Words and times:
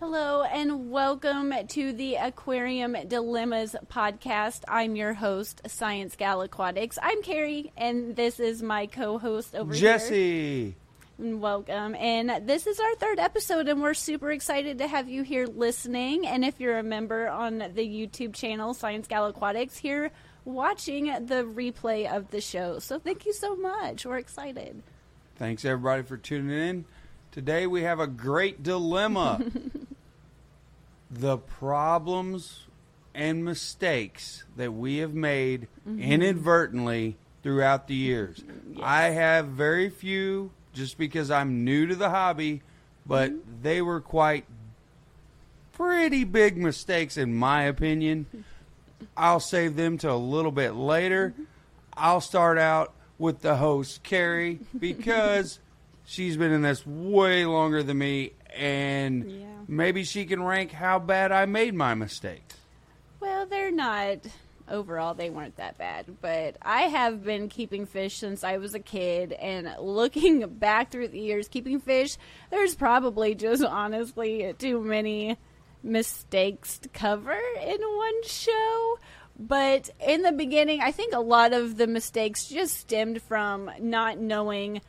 Hello 0.00 0.44
and 0.44 0.92
welcome 0.92 1.52
to 1.66 1.92
the 1.92 2.14
Aquarium 2.14 2.96
Dilemmas 3.08 3.74
podcast. 3.88 4.62
I'm 4.68 4.94
your 4.94 5.12
host, 5.12 5.60
Science 5.66 6.14
Gal 6.14 6.40
Aquatics. 6.40 7.00
I'm 7.02 7.20
Kerri, 7.20 7.72
and 7.76 8.14
this 8.14 8.38
is 8.38 8.62
my 8.62 8.86
co-host 8.86 9.56
over 9.56 9.74
here. 9.74 9.80
Jesse. 9.80 10.76
Welcome. 11.18 11.96
And 11.96 12.46
this 12.46 12.68
is 12.68 12.78
our 12.78 12.94
third 12.94 13.18
episode, 13.18 13.66
and 13.66 13.82
we're 13.82 13.92
super 13.92 14.30
excited 14.30 14.78
to 14.78 14.86
have 14.86 15.08
you 15.08 15.24
here 15.24 15.48
listening. 15.48 16.28
And 16.28 16.44
if 16.44 16.60
you're 16.60 16.78
a 16.78 16.84
member 16.84 17.28
on 17.28 17.58
the 17.58 17.84
YouTube 17.84 18.34
channel, 18.34 18.74
Science 18.74 19.08
Gal 19.08 19.26
Aquatics, 19.26 19.78
here 19.78 20.12
watching 20.44 21.06
the 21.06 21.42
replay 21.42 22.08
of 22.08 22.30
the 22.30 22.40
show. 22.40 22.78
So 22.78 23.00
thank 23.00 23.26
you 23.26 23.32
so 23.32 23.56
much. 23.56 24.06
We're 24.06 24.18
excited. 24.18 24.80
Thanks 25.34 25.64
everybody 25.64 26.04
for 26.04 26.16
tuning 26.16 26.56
in. 26.56 26.84
Today 27.32 27.66
we 27.66 27.82
have 27.82 27.98
a 27.98 28.06
great 28.06 28.62
dilemma. 28.62 29.44
the 31.10 31.38
problems 31.38 32.66
and 33.14 33.44
mistakes 33.44 34.44
that 34.56 34.72
we 34.72 34.98
have 34.98 35.14
made 35.14 35.66
mm-hmm. 35.88 36.00
inadvertently 36.00 37.16
throughout 37.42 37.88
the 37.88 37.94
years. 37.94 38.44
I 38.82 39.04
have 39.04 39.46
very 39.46 39.88
few 39.90 40.50
just 40.72 40.98
because 40.98 41.30
I'm 41.30 41.64
new 41.64 41.86
to 41.86 41.96
the 41.96 42.10
hobby, 42.10 42.62
but 43.06 43.30
mm-hmm. 43.30 43.62
they 43.62 43.82
were 43.82 44.00
quite 44.00 44.44
pretty 45.72 46.24
big 46.24 46.56
mistakes 46.56 47.16
in 47.16 47.34
my 47.34 47.62
opinion. 47.62 48.26
I'll 49.16 49.40
save 49.40 49.76
them 49.76 49.98
to 49.98 50.12
a 50.12 50.14
little 50.14 50.52
bit 50.52 50.74
later. 50.74 51.30
Mm-hmm. 51.30 51.44
I'll 51.94 52.20
start 52.20 52.58
out 52.58 52.92
with 53.18 53.40
the 53.40 53.56
host, 53.56 54.04
Kerri, 54.04 54.60
because 54.78 55.58
she's 56.04 56.36
been 56.36 56.52
in 56.52 56.62
this 56.62 56.86
way 56.86 57.44
longer 57.44 57.82
than 57.82 57.98
me, 57.98 58.32
and 58.56 59.28
Yeah. 59.28 59.46
Maybe 59.68 60.02
she 60.02 60.24
can 60.24 60.42
rank 60.42 60.72
how 60.72 60.98
bad 60.98 61.30
I 61.30 61.46
made 61.46 61.74
my 61.74 61.94
mistakes. 61.94 62.56
Well, 63.20 63.46
they're 63.46 63.70
not. 63.70 64.18
Overall, 64.70 65.14
they 65.14 65.30
weren't 65.30 65.56
that 65.56 65.78
bad. 65.78 66.06
But 66.20 66.56
I 66.62 66.82
have 66.82 67.24
been 67.24 67.48
keeping 67.48 67.86
fish 67.86 68.16
since 68.16 68.42
I 68.44 68.56
was 68.56 68.74
a 68.74 68.80
kid. 68.80 69.32
And 69.32 69.68
looking 69.78 70.46
back 70.58 70.90
through 70.90 71.08
the 71.08 71.20
years, 71.20 71.48
keeping 71.48 71.80
fish, 71.80 72.16
there's 72.50 72.74
probably 72.74 73.34
just 73.34 73.62
honestly 73.62 74.54
too 74.58 74.80
many 74.80 75.36
mistakes 75.82 76.78
to 76.78 76.88
cover 76.88 77.38
in 77.62 77.80
one 77.80 78.22
show. 78.24 78.98
But 79.38 79.90
in 80.04 80.22
the 80.22 80.32
beginning, 80.32 80.80
I 80.80 80.90
think 80.90 81.14
a 81.14 81.20
lot 81.20 81.52
of 81.52 81.76
the 81.76 81.86
mistakes 81.86 82.46
just 82.48 82.76
stemmed 82.76 83.22
from 83.22 83.70
not 83.78 84.18
knowing 84.18 84.80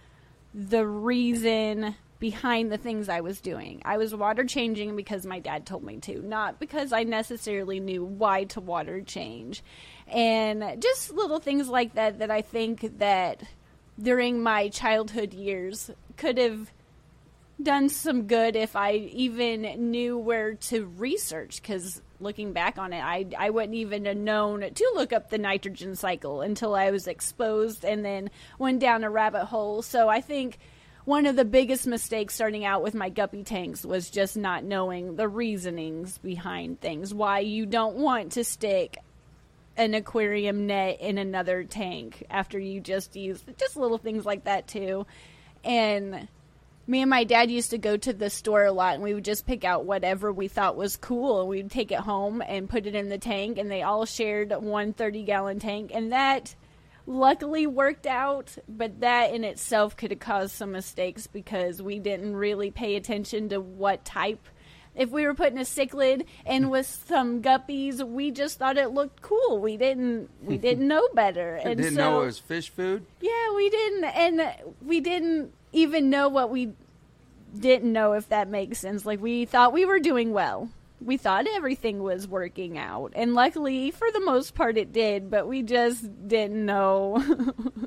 the 0.53 0.86
reason 0.88 1.95
behind 2.20 2.72
the 2.72 2.78
things 2.78 3.08
I 3.08 3.22
was 3.22 3.39
doing. 3.39 3.81
I 3.86 3.98
was 3.98 4.14
water 4.14 4.44
changing 4.44 4.95
because 4.95 5.25
my 5.25 5.39
dad 5.39 5.66
told 5.66 5.84
me 5.84 5.98
to, 6.00 6.22
not 6.22 6.59
because 6.59 6.92
I 6.92 7.03
necessarily 7.03 7.80
knew 7.80 8.03
why 8.03 8.44
to 8.45 8.59
water 8.59 9.02
change. 9.02 9.64
And 10.08 10.81
just 10.81 11.14
little 11.14 11.39
things 11.39 11.70
like 11.70 11.95
that 11.95 12.20
that 12.20 12.30
I 12.30 12.42
think 12.42 13.00
that 13.00 13.44
during 14.02 14.42
my 14.42 14.70
childhood 14.70 15.34
years 15.34 15.92
could 16.17 16.38
have 16.38 16.72
done 17.61 17.89
some 17.89 18.23
good 18.28 18.56
if 18.56 18.76
I 18.76 18.94
even 18.94 19.92
knew 19.92 20.17
where 20.17 20.54
to 20.56 20.86
research 20.86 21.61
because 21.61 22.02
looking 22.22 22.54
back 22.54 22.78
on 22.78 22.94
it, 22.94 23.02
I, 23.02 23.28
I 23.38 23.50
wouldn't 23.50 23.76
even 23.76 24.06
have 24.06 24.17
known 24.17 24.61
to 24.61 24.92
look 24.95 25.14
up 25.14 25.30
the 25.30 25.38
nitrogen 25.38 25.95
cycle 25.95 26.42
until 26.42 26.76
I 26.76 26.92
was 26.92 27.08
exposed 27.08 27.83
and 27.86 28.04
then 28.04 28.30
went 28.58 28.80
down 28.80 29.04
a 29.04 29.09
rabbit 29.09 29.45
hole. 29.45 29.81
So 29.81 30.09
I 30.09 30.22
think 30.22 30.59
one 31.05 31.25
of 31.25 31.36
the 31.36 31.45
biggest 31.45 31.88
mistakes 31.88 32.36
starting 32.36 32.66
out 32.66 32.83
with 32.83 32.94
my 32.94 33.09
guppy 33.09 33.44
tanks 33.44 33.86
was 33.86 34.09
just 34.09 34.38
not 34.38 34.64
knowing 34.64 35.16
the 35.16 35.28
reasonings 35.28 36.17
behind 36.17 36.81
things, 36.81 37.14
why 37.14 37.39
you 37.39 37.66
don't 37.66 37.95
want 37.95 38.33
to 38.33 38.44
stick 38.44 38.97
an 39.77 39.94
aquarium 39.94 40.67
net 40.67 40.99
in 40.99 41.17
another 41.17 41.64
tank 41.64 42.26
after 42.30 42.60
you 42.60 42.82
just 42.82 43.15
use 43.15 43.43
just 43.58 43.77
little 43.77 43.98
things 43.98 44.26
like 44.26 44.43
that 44.43 44.67
too. 44.67 45.08
And 45.64 46.27
me 46.86 47.02
and 47.02 47.10
my 47.10 47.23
dad 47.23 47.49
used 47.52 47.70
to 47.70 47.77
go 47.77 47.95
to 47.95 48.11
the 48.11 48.30
store 48.30 48.66
a 48.66 48.71
lot 48.71 48.95
and 48.95 49.04
we 49.04 49.14
would 49.14 49.23
just 49.23 49.45
pick 49.45 49.64
out 49.64 49.86
whatever 49.86 50.33
we 50.33 50.48
thought 50.48 50.76
was 50.76 50.98
cool 50.98 51.39
and 51.39 51.49
we'd 51.49 51.71
take 51.71 51.92
it 51.92 51.99
home 51.99 52.42
and 52.42 52.70
put 52.70 52.87
it 52.87 52.95
in 52.95 53.10
the 53.10 53.17
tank 53.17 53.58
and 53.58 53.70
they 53.70 53.83
all 53.83 54.05
shared 54.05 54.52
one 54.52 54.92
30 54.92 55.23
gallon 55.23 55.60
tank 55.60 55.92
and 55.93 56.11
that 56.11 56.55
luckily 57.09 57.65
worked 57.65 58.05
out 58.05 58.55
but 58.67 58.99
that 58.99 59.33
in 59.33 59.43
itself 59.43 59.97
could 59.97 60.11
have 60.11 60.20
caused 60.20 60.52
some 60.55 60.71
mistakes 60.71 61.25
because 61.25 61.81
we 61.81 61.97
didn't 61.97 62.36
really 62.36 62.70
pay 62.70 62.95
attention 62.95 63.49
to 63.49 63.59
what 63.59 64.05
type 64.05 64.47
if 64.95 65.09
we 65.09 65.25
were 65.25 65.33
putting 65.33 65.58
a 65.58 65.61
cichlid 65.64 66.23
in 66.45 66.69
with 66.69 66.86
some 66.86 67.42
guppies 67.42 68.08
we 68.08 68.30
just 68.30 68.59
thought 68.59 68.77
it 68.77 68.92
looked 68.92 69.23
cool 69.23 69.58
we 69.58 69.75
didn't 69.75 70.30
we 70.43 70.55
didn't 70.67 70.87
know 70.87 71.08
better 71.15 71.55
and 71.55 71.77
Didn't 71.77 71.95
so 71.95 71.99
know 71.99 72.21
it 72.21 72.25
was 72.27 72.37
fish 72.39 72.69
food. 72.69 73.03
yeah, 73.21 73.55
we 73.55 73.69
didn't, 73.71 74.03
and 74.03 74.53
we 74.86 74.99
didn't 74.99 75.52
even 75.73 76.11
know 76.11 76.30
what 76.30 76.52
we 76.52 76.73
didn't 77.58 77.92
know 77.92 78.14
if 78.14 78.30
that 78.30 78.48
makes 78.48 78.77
sense. 78.77 79.03
Like 79.05 79.19
we 79.19 79.45
thought 79.45 79.73
we 79.73 79.83
were 79.86 79.99
doing 79.99 80.31
well. 80.31 80.69
We 81.02 81.17
thought 81.17 81.45
everything 81.48 82.04
was 82.04 82.27
working 82.27 82.77
out, 82.77 83.14
and 83.15 83.33
luckily, 83.33 83.92
for 83.92 84.11
the 84.11 84.20
most 84.20 84.54
part, 84.54 84.77
it 84.77 84.92
did. 84.92 85.32
But 85.32 85.48
we 85.48 85.64
just 85.64 86.27
didn't 86.27 86.65
know. 86.65 87.23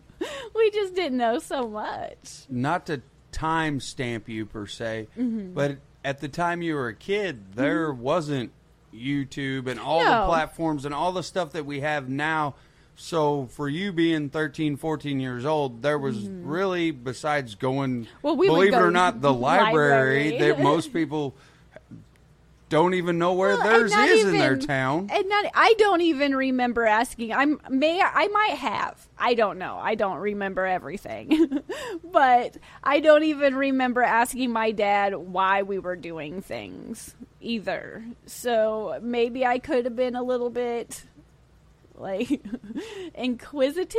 we 0.55 0.71
just 0.71 0.95
didn't 0.95 1.19
know 1.19 1.39
so 1.39 1.69
much. 1.69 2.45
Not 2.49 2.87
to 2.87 3.03
time 3.31 3.81
stamp 3.81 4.29
you 4.29 4.47
per 4.47 4.67
se, 4.67 5.09
Mm-hmm. 5.19 5.55
but 5.55 5.79
at 6.05 6.21
the 6.21 6.29
time 6.29 6.63
you 6.63 6.75
were 6.75 6.89
a 6.89 6.95
kid, 6.95 7.53
there 7.55 7.93
wasn't 7.93 8.51
YouTube 8.95 9.67
and 9.69 9.79
all 9.81 10.03
No. 10.05 10.21
the 10.23 10.27
platforms 10.27 10.85
and 10.85 10.95
all 10.95 11.13
the 11.13 11.23
stuff 11.23 11.53
that 11.53 11.65
we 11.67 11.81
have 11.81 12.09
now. 12.09 12.55
So 12.95 13.47
for 13.47 13.69
you 13.69 13.91
being 13.93 14.29
13, 14.29 14.77
14 14.77 15.19
years 15.19 15.45
old, 15.47 15.81
there 15.81 15.99
was 15.99 16.19
really, 16.29 16.91
besides 16.91 17.55
going, 17.55 18.05
Mm-hmm. 18.05 18.17
Well, 18.23 18.37
we 18.37 18.49
believe 18.49 18.75
it 18.75 18.83
or 18.83 18.91
not, 18.91 19.21
the 19.23 19.33
library, 19.49 20.31
library. 20.33 20.39
that 20.39 20.61
most 20.63 20.93
people 20.93 21.35
don't 22.73 22.95
even 22.95 23.19
know 23.19 23.35
where 23.35 23.51
Well, 23.51 23.65
theirs 23.65 23.93
is 23.93 24.25
in 24.25 24.39
their 24.39 24.57
town. 24.57 25.11
And 25.13 25.29
not, 25.29 25.45
I 25.55 25.75
don't 25.77 26.01
even 26.01 26.35
remember 26.35 26.87
asking. 26.87 27.31
I'm 27.31 27.61
may 27.69 28.01
I 28.01 28.29
might 28.29 28.57
have. 28.57 29.09
I 29.19 29.35
don't 29.35 29.59
know. 29.59 29.77
I 29.77 29.95
don't 29.95 30.17
remember 30.17 30.65
everything, 30.65 31.61
but 32.13 32.57
I 32.83 33.01
don't 33.01 33.25
even 33.25 33.57
remember 33.57 34.03
asking 34.03 34.53
my 34.53 34.71
dad 34.71 35.15
why 35.15 35.63
we 35.63 35.79
were 35.79 35.97
doing 35.97 36.41
things 36.41 37.15
either. 37.43 38.03
So 38.25 38.99
maybe 39.03 39.45
I 39.45 39.59
could 39.59 39.85
have 39.85 39.95
been 39.95 40.17
a 40.17 40.23
little 40.23 40.49
bit 40.49 41.05
like 41.95 42.41
inquisitive. 43.15 43.99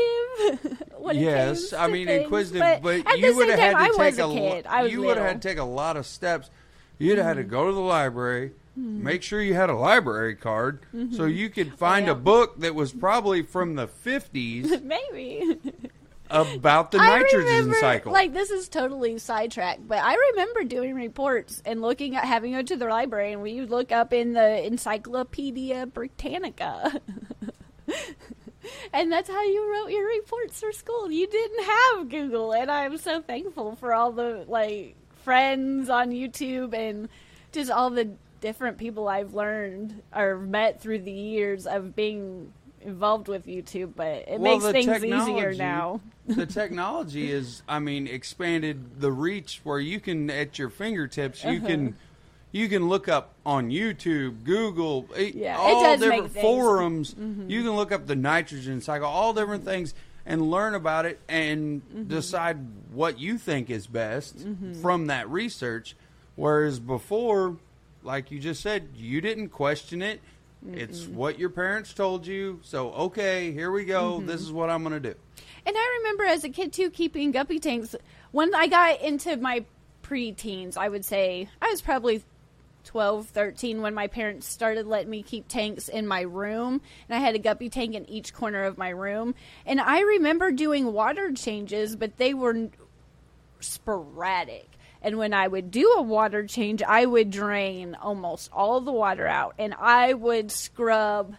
yes, 1.13 1.73
I 1.73 1.87
mean 1.89 2.07
things, 2.07 2.23
inquisitive, 2.23 2.59
but, 2.59 2.81
but, 2.81 3.07
at 3.07 3.19
you 3.19 3.35
would 3.35 3.49
have 3.49 3.59
had 3.59 3.71
to 3.73 3.77
I 3.77 3.87
take 3.89 3.97
was 3.99 4.17
a 4.17 4.25
a 4.25 4.33
kid. 4.33 4.65
I 4.65 4.81
was 4.83 4.91
you 4.91 5.03
would 5.03 5.17
have 5.17 5.27
had 5.27 5.41
to 5.43 5.47
take 5.47 5.59
a 5.59 5.63
lot 5.63 5.95
of 5.95 6.07
steps. 6.07 6.49
You'd 6.97 7.17
have 7.19 7.27
had 7.27 7.37
Mm-hmm. 7.37 7.49
to 7.49 7.51
go 7.51 7.67
to 7.67 7.73
the 7.73 7.79
library, 7.81 8.51
Hmm. 8.75 9.03
make 9.03 9.21
sure 9.21 9.39
you 9.39 9.53
had 9.53 9.69
a 9.69 9.75
library 9.75 10.35
card, 10.35 10.79
so 10.91 10.97
mm-hmm. 10.97 11.27
you 11.27 11.49
could 11.49 11.73
find 11.77 12.07
Yeah. 12.07 12.13
a 12.13 12.15
book 12.15 12.59
that 12.59 12.73
was 12.73 12.91
probably 12.91 13.43
from 13.43 13.75
the 13.75 13.87
fifties 13.87 14.81
maybe. 14.83 15.59
about 16.29 16.91
the 16.91 16.97
I 16.97 17.19
nitrogen 17.19 17.45
remember, 17.45 17.75
cycle. 17.79 18.11
Like 18.11 18.33
this 18.33 18.49
is 18.49 18.67
totally 18.69 19.19
sidetracked, 19.19 19.87
but 19.87 19.99
I 19.99 20.15
remember 20.31 20.63
doing 20.63 20.95
reports 20.95 21.61
and 21.65 21.81
looking 21.83 22.15
at 22.15 22.25
having 22.25 22.53
to 22.53 22.59
go 22.59 22.63
to 22.63 22.77
the 22.77 22.87
library, 22.87 23.33
and 23.33 23.43
we 23.43 23.59
would 23.59 23.69
look 23.69 23.91
up 23.91 24.11
in 24.11 24.33
the 24.33 24.65
Encyclopedia 24.65 25.85
Britannica. 25.85 26.99
and 28.93 29.11
that's 29.11 29.29
how 29.29 29.43
you 29.43 29.71
wrote 29.71 29.91
your 29.91 30.07
reports 30.07 30.59
for 30.59 30.71
school. 30.71 31.11
You 31.11 31.27
didn't 31.27 31.63
have 31.65 32.09
Google, 32.09 32.53
and 32.53 32.71
I'm 32.71 32.97
so 32.97 33.21
thankful 33.21 33.75
for 33.75 33.93
all 33.93 34.11
the 34.11 34.45
like 34.47 34.95
friends 35.23 35.89
on 35.89 36.09
YouTube 36.11 36.73
and 36.73 37.09
just 37.51 37.69
all 37.69 37.89
the 37.91 38.09
different 38.43 38.77
people 38.77 39.07
I've 39.07 39.33
learned 39.33 40.01
or 40.13 40.37
met 40.37 40.81
through 40.81 40.99
the 40.99 41.11
years 41.11 41.65
of 41.65 41.95
being 41.95 42.51
involved 42.81 43.29
with 43.29 43.45
YouTube. 43.47 43.93
But 43.95 44.25
it 44.27 44.39
Well, 44.41 44.59
makes 44.59 44.65
things 44.85 45.01
easier 45.03 45.53
now. 45.53 46.01
the 46.27 46.45
technology 46.61 47.31
is, 47.31 47.63
I 47.69 47.79
mean, 47.79 48.05
expanded 48.05 48.99
the 48.99 49.13
reach 49.13 49.61
where 49.63 49.79
you 49.79 50.01
can 50.01 50.29
at 50.29 50.59
your 50.59 50.69
fingertips 50.69 51.43
you 51.45 51.51
Uh-huh. 51.57 51.67
can. 51.67 51.95
You 52.51 52.69
can 52.69 52.87
look 52.87 53.07
up 53.07 53.33
on 53.47 53.71
YouTube, 53.71 54.43
Google, 54.43 55.07
Yeah, 55.17 55.57
all 55.57 55.97
different 55.97 56.31
things- 56.31 56.31
Mm-hmm. 56.33 56.41
forums. 56.41 57.15
You 57.47 57.63
can 57.63 57.71
look 57.75 57.91
up 57.91 58.05
the 58.05 58.15
nitrogen 58.15 58.79
cycle, 58.79 59.07
all 59.07 59.33
different 59.33 59.63
things, 59.65 59.95
and 60.23 60.51
learn 60.51 60.75
about 60.75 61.07
it 61.07 61.19
and 61.27 61.81
Mm-hmm. 61.81 62.03
decide 62.09 62.57
what 62.91 63.17
you 63.19 63.39
think 63.39 63.71
is 63.71 63.87
best 63.87 64.45
from 64.83 65.07
that 65.07 65.27
research. 65.29 65.95
Whereas 66.35 66.79
before, 66.79 67.57
like 68.03 68.31
you 68.31 68.39
just 68.39 68.61
said, 68.61 68.89
you 68.95 69.21
didn't 69.21 69.49
question 69.49 70.01
it. 70.01 70.21
It's 70.71 71.07
what 71.07 71.39
your 71.39 71.49
parents 71.49 71.93
told 71.93 72.25
you. 72.25 72.59
So, 72.63 72.91
okay, 72.93 73.51
here 73.51 73.71
we 73.71 73.83
go. 73.83 74.17
Mm-hmm. 74.17 74.27
This 74.27 74.41
is 74.41 74.51
what 74.51 74.69
I'm 74.69 74.81
going 74.83 74.93
to 74.93 75.11
do. 75.11 75.15
And 75.65 75.75
I 75.77 75.99
remember 75.99 76.23
as 76.25 76.43
a 76.43 76.49
kid 76.49 76.71
too 76.71 76.89
keeping 76.89 77.31
guppy 77.31 77.59
tanks. 77.59 77.95
When 78.31 78.53
I 78.55 78.67
got 78.67 79.01
into 79.01 79.35
my 79.37 79.65
pre-teens, 80.01 80.77
I 80.77 80.87
would 80.87 81.03
say 81.05 81.49
I 81.61 81.69
was 81.69 81.81
probably 81.81 82.23
12, 82.85 83.27
13 83.27 83.81
when 83.81 83.93
my 83.93 84.07
parents 84.07 84.47
started 84.47 84.87
letting 84.87 85.09
me 85.09 85.21
keep 85.23 85.47
tanks 85.47 85.89
in 85.89 86.07
my 86.07 86.21
room. 86.21 86.81
And 87.09 87.17
I 87.17 87.19
had 87.19 87.35
a 87.35 87.39
guppy 87.39 87.69
tank 87.69 87.95
in 87.95 88.09
each 88.09 88.33
corner 88.33 88.63
of 88.63 88.77
my 88.77 88.89
room. 88.89 89.35
And 89.65 89.79
I 89.81 90.01
remember 90.01 90.51
doing 90.51 90.93
water 90.93 91.31
changes, 91.33 91.95
but 91.95 92.17
they 92.17 92.33
were 92.33 92.69
sporadic. 93.59 94.69
And 95.03 95.17
when 95.17 95.33
I 95.33 95.47
would 95.47 95.69
do 95.69 95.95
a 95.97 96.01
water 96.01 96.45
change, 96.45 96.81
I 96.81 97.05
would 97.05 97.29
drain 97.29 97.95
almost 97.95 98.49
all 98.53 98.79
the 98.79 98.91
water 98.91 99.27
out 99.27 99.55
and 99.59 99.73
I 99.77 100.13
would 100.13 100.49
scrub 100.49 101.35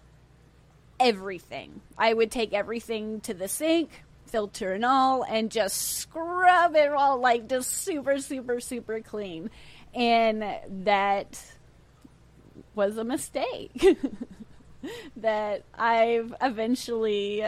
everything. 1.00 1.80
I 1.96 2.12
would 2.12 2.30
take 2.30 2.52
everything 2.52 3.20
to 3.22 3.32
the 3.32 3.48
sink, 3.48 4.04
filter 4.26 4.74
and 4.74 4.84
all, 4.84 5.22
and 5.22 5.50
just 5.50 5.98
scrub 5.98 6.76
it 6.76 6.92
all 6.92 7.18
like 7.18 7.48
just 7.48 7.70
super, 7.70 8.18
super, 8.18 8.60
super 8.60 9.00
clean. 9.00 9.50
And 9.94 10.44
that 10.84 11.42
was 12.74 12.98
a 12.98 13.04
mistake. 13.04 13.72
that 15.16 15.62
I've 15.72 16.34
eventually 16.42 17.44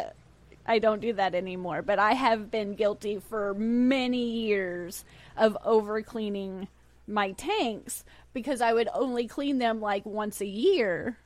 I 0.69 0.79
don't 0.79 1.01
do 1.01 1.13
that 1.13 1.35
anymore, 1.35 1.83
but 1.83 1.99
I 1.99 2.13
have 2.13 2.51
been 2.51 2.75
guilty 2.75 3.21
for 3.29 3.55
many 3.55 4.25
years 4.25 5.05
of 5.37 5.57
over 5.65 6.03
cleaning 6.03 6.69
my 7.07 7.33
tanks 7.33 8.05
because 8.33 8.61
I 8.61 8.73
would 8.73 8.89
only 8.93 9.27
clean 9.27 9.59
them 9.59 9.81
like 9.81 10.05
once 10.05 10.41
a 10.41 10.47
year. 10.47 11.19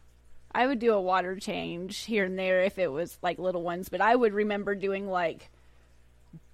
I 0.53 0.67
would 0.67 0.79
do 0.79 0.93
a 0.93 1.01
water 1.01 1.37
change 1.37 1.99
here 2.01 2.25
and 2.25 2.39
there 2.39 2.63
if 2.63 2.79
it 2.79 2.91
was 2.91 3.19
like 3.23 3.39
little 3.39 3.63
ones, 3.63 3.89
but 3.89 4.01
I 4.01 4.15
would 4.15 4.35
remember 4.35 4.75
doing 4.75 5.09
like 5.09 5.51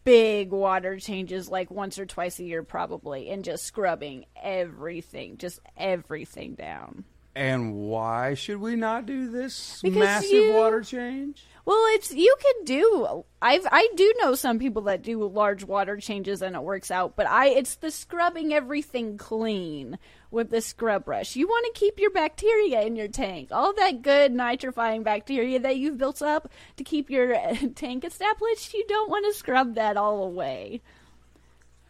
big 0.04 0.52
water 0.52 0.98
changes 0.98 1.48
like 1.48 1.70
once 1.70 1.98
or 1.98 2.06
twice 2.06 2.38
a 2.38 2.44
year 2.44 2.62
probably 2.62 3.28
and 3.28 3.44
just 3.44 3.64
scrubbing 3.64 4.26
everything, 4.40 5.36
just 5.36 5.58
everything 5.76 6.54
down. 6.54 7.04
And 7.36 7.74
why 7.74 8.32
should 8.32 8.56
we 8.62 8.76
not 8.76 9.04
do 9.04 9.30
this 9.30 9.80
Because 9.82 9.98
massive 9.98 10.30
you- 10.30 10.54
water 10.54 10.80
change? 10.80 11.44
Well, 11.66 11.84
it's 11.94 12.14
you 12.14 12.34
can 12.40 12.64
do. 12.64 13.24
I've 13.42 13.66
I 13.70 13.88
do 13.96 14.14
know 14.22 14.36
some 14.36 14.58
people 14.58 14.82
that 14.82 15.02
do 15.02 15.22
large 15.26 15.64
water 15.64 15.96
changes 15.96 16.40
and 16.40 16.54
it 16.56 16.62
works 16.62 16.90
out, 16.92 17.14
but 17.16 17.26
I 17.26 17.48
it's 17.48 17.74
the 17.74 17.90
scrubbing 17.90 18.54
everything 18.54 19.18
clean 19.18 19.98
with 20.30 20.48
the 20.50 20.60
scrub 20.62 21.04
brush. 21.04 21.34
You 21.36 21.46
want 21.48 21.66
to 21.74 21.78
keep 21.78 21.98
your 21.98 22.12
bacteria 22.12 22.82
in 22.82 22.94
your 22.96 23.08
tank, 23.08 23.48
all 23.50 23.74
that 23.74 24.00
good 24.00 24.32
nitrifying 24.32 25.02
bacteria 25.02 25.58
that 25.58 25.76
you've 25.76 25.98
built 25.98 26.22
up 26.22 26.50
to 26.76 26.84
keep 26.84 27.10
your 27.10 27.34
tank 27.74 28.04
established. 28.04 28.72
You 28.72 28.84
don't 28.88 29.10
want 29.10 29.26
to 29.26 29.34
scrub 29.38 29.74
that 29.74 29.96
all 29.98 30.22
away. 30.22 30.80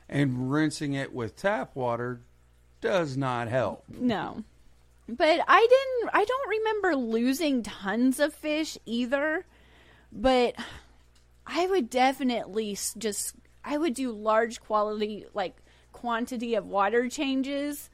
And 0.08 0.50
rinsing 0.50 0.94
it 0.94 1.12
with 1.12 1.36
tap 1.36 1.76
water 1.76 2.22
does 2.80 3.16
not 3.16 3.48
help. 3.48 3.84
No. 3.88 4.42
But 5.08 5.40
I 5.46 5.60
didn't 5.60 6.10
I 6.14 6.24
don't 6.24 6.48
remember 6.48 6.96
losing 6.96 7.62
tons 7.62 8.18
of 8.18 8.34
fish 8.34 8.76
either. 8.86 9.44
But 10.12 10.54
I 11.46 11.66
would 11.66 11.90
definitely 11.90 12.76
just 12.98 13.34
I 13.64 13.78
would 13.78 13.94
do 13.94 14.12
large 14.12 14.60
quality 14.60 15.26
like 15.34 15.56
quantity 15.92 16.54
of 16.54 16.66
water 16.66 17.08
changes. 17.08 17.88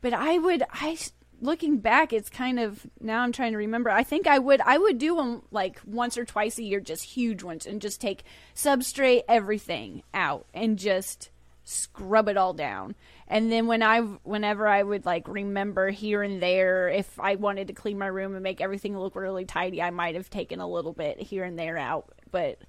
But 0.00 0.14
I 0.14 0.38
would 0.38 0.62
I 0.70 0.98
looking 1.40 1.76
back 1.78 2.14
it's 2.14 2.30
kind 2.30 2.58
of 2.58 2.86
now 3.00 3.22
I'm 3.22 3.32
trying 3.32 3.52
to 3.52 3.58
remember. 3.58 3.90
I 3.90 4.02
think 4.02 4.26
I 4.26 4.38
would 4.38 4.60
I 4.62 4.78
would 4.78 4.98
do 4.98 5.16
them 5.16 5.42
like 5.50 5.80
once 5.84 6.16
or 6.16 6.24
twice 6.24 6.58
a 6.58 6.62
year 6.62 6.80
just 6.80 7.04
huge 7.04 7.42
ones 7.42 7.66
and 7.66 7.82
just 7.82 8.00
take 8.00 8.24
substrate 8.54 9.22
everything 9.28 10.02
out 10.14 10.46
and 10.54 10.78
just 10.78 11.30
scrub 11.66 12.28
it 12.28 12.36
all 12.36 12.54
down. 12.54 12.94
And 13.26 13.50
then 13.50 13.66
when 13.66 13.82
I 13.82 14.00
whenever 14.00 14.68
I 14.68 14.82
would 14.82 15.04
like 15.04 15.26
remember 15.26 15.90
here 15.90 16.22
and 16.22 16.40
there 16.40 16.88
if 16.88 17.18
I 17.18 17.34
wanted 17.34 17.66
to 17.66 17.74
clean 17.74 17.98
my 17.98 18.06
room 18.06 18.34
and 18.34 18.42
make 18.42 18.60
everything 18.60 18.96
look 18.96 19.16
really 19.16 19.44
tidy, 19.44 19.82
I 19.82 19.90
might 19.90 20.14
have 20.14 20.30
taken 20.30 20.60
a 20.60 20.68
little 20.68 20.92
bit 20.92 21.20
here 21.20 21.42
and 21.42 21.58
there 21.58 21.76
out, 21.76 22.14
but 22.30 22.60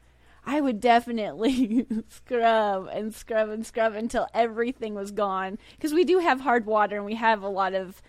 I 0.44 0.60
would 0.60 0.82
definitely 0.82 1.86
scrub 2.10 2.90
and 2.92 3.14
scrub 3.14 3.50
and 3.50 3.66
scrub 3.66 3.94
until 3.94 4.28
everything 4.34 4.96
was 4.96 5.12
gone 5.12 5.60
because 5.76 5.94
we 5.94 6.04
do 6.04 6.18
have 6.18 6.42
hard 6.42 6.66
water 6.66 6.98
and 6.98 7.06
we 7.06 7.16
have 7.16 7.44
a 7.44 7.50
lot 7.50 7.76
of 7.76 8.02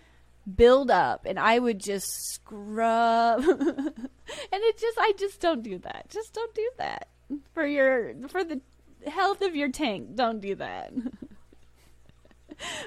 build 0.55 0.89
up 0.89 1.27
and 1.27 1.37
I 1.37 1.59
would 1.59 1.79
just 1.79 2.33
scrub 2.33 3.43
and 3.47 4.09
it 4.51 4.77
just 4.79 4.97
I 4.99 5.13
just 5.19 5.39
don't 5.39 5.61
do 5.61 5.77
that. 5.77 6.09
Just 6.09 6.33
don't 6.33 6.55
do 6.55 6.71
that. 6.79 7.09
For 7.53 7.67
your 7.67 8.15
for 8.27 8.43
the 8.43 8.59
health 9.07 9.41
of 9.41 9.55
your 9.55 9.69
tank, 9.69 10.15
don't 10.15 10.41
do 10.41 10.55
that. 10.55 10.93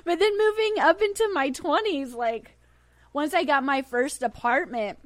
but 0.05 0.19
then 0.19 0.39
moving 0.39 0.75
up 0.81 1.01
into 1.03 1.31
my 1.33 1.51
20s 1.51 2.15
like 2.15 2.57
once 3.13 3.35
I 3.35 3.45
got 3.45 3.65
my 3.65 3.83
first 3.83 4.23
apartment, 4.23 4.99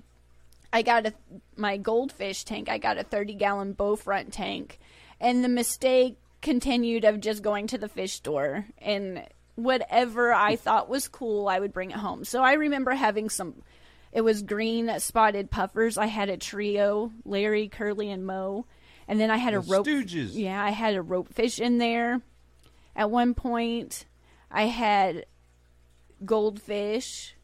I 0.72 0.82
got 0.82 1.06
a 1.06 1.14
my 1.56 1.76
goldfish 1.76 2.44
tank. 2.44 2.68
I 2.68 2.78
got 2.78 2.98
a 2.98 3.04
30 3.04 3.34
gallon 3.34 3.72
bow 3.72 3.96
front 3.96 4.32
tank, 4.32 4.78
and 5.20 5.42
the 5.42 5.48
mistake 5.48 6.18
continued 6.42 7.04
of 7.04 7.20
just 7.20 7.42
going 7.42 7.66
to 7.68 7.78
the 7.78 7.88
fish 7.88 8.12
store 8.12 8.66
and 8.78 9.26
whatever 9.56 10.32
I 10.32 10.54
thought 10.56 10.88
was 10.88 11.08
cool, 11.08 11.48
I 11.48 11.58
would 11.58 11.72
bring 11.72 11.90
it 11.90 11.96
home. 11.96 12.24
So 12.24 12.42
I 12.42 12.52
remember 12.52 12.92
having 12.92 13.28
some. 13.28 13.62
It 14.12 14.20
was 14.20 14.42
green 14.42 14.90
spotted 15.00 15.50
puffers. 15.50 15.98
I 15.98 16.06
had 16.06 16.28
a 16.28 16.36
trio: 16.36 17.10
Larry, 17.24 17.68
Curly, 17.68 18.10
and 18.10 18.24
Moe. 18.24 18.66
And 19.08 19.20
then 19.20 19.30
I 19.30 19.36
had 19.36 19.54
a 19.54 19.60
rope. 19.60 19.86
Stooges. 19.86 20.30
Yeah, 20.34 20.62
I 20.62 20.70
had 20.70 20.94
a 20.94 21.02
rope 21.02 21.32
fish 21.32 21.60
in 21.60 21.78
there. 21.78 22.20
At 22.94 23.10
one 23.10 23.34
point, 23.34 24.04
I 24.50 24.62
had 24.66 25.26
goldfish. 26.24 27.34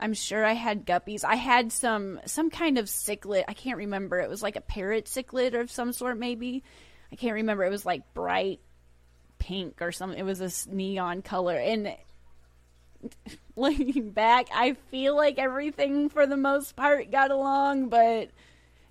I'm 0.00 0.12
sure 0.14 0.44
I 0.44 0.52
had 0.54 0.84
guppies. 0.86 1.24
I 1.24 1.36
had 1.36 1.72
some 1.72 2.20
some 2.26 2.50
kind 2.50 2.78
of 2.78 2.86
cichlid. 2.86 3.44
I 3.48 3.54
can't 3.54 3.78
remember. 3.78 4.20
It 4.20 4.28
was 4.28 4.42
like 4.42 4.56
a 4.56 4.60
parrot 4.60 5.06
cichlid 5.06 5.58
of 5.58 5.70
some 5.70 5.92
sort, 5.92 6.18
maybe. 6.18 6.62
I 7.12 7.16
can't 7.16 7.34
remember. 7.34 7.64
It 7.64 7.70
was 7.70 7.86
like 7.86 8.12
bright 8.12 8.60
pink 9.38 9.80
or 9.80 9.92
something. 9.92 10.18
It 10.18 10.24
was 10.24 10.40
a 10.40 10.46
s- 10.46 10.66
neon 10.66 11.22
color. 11.22 11.56
And 11.56 11.94
looking 13.56 14.10
back, 14.10 14.48
I 14.52 14.72
feel 14.90 15.14
like 15.16 15.38
everything 15.38 16.08
for 16.08 16.26
the 16.26 16.36
most 16.36 16.74
part 16.74 17.10
got 17.10 17.30
along, 17.30 17.88
but 17.88 18.30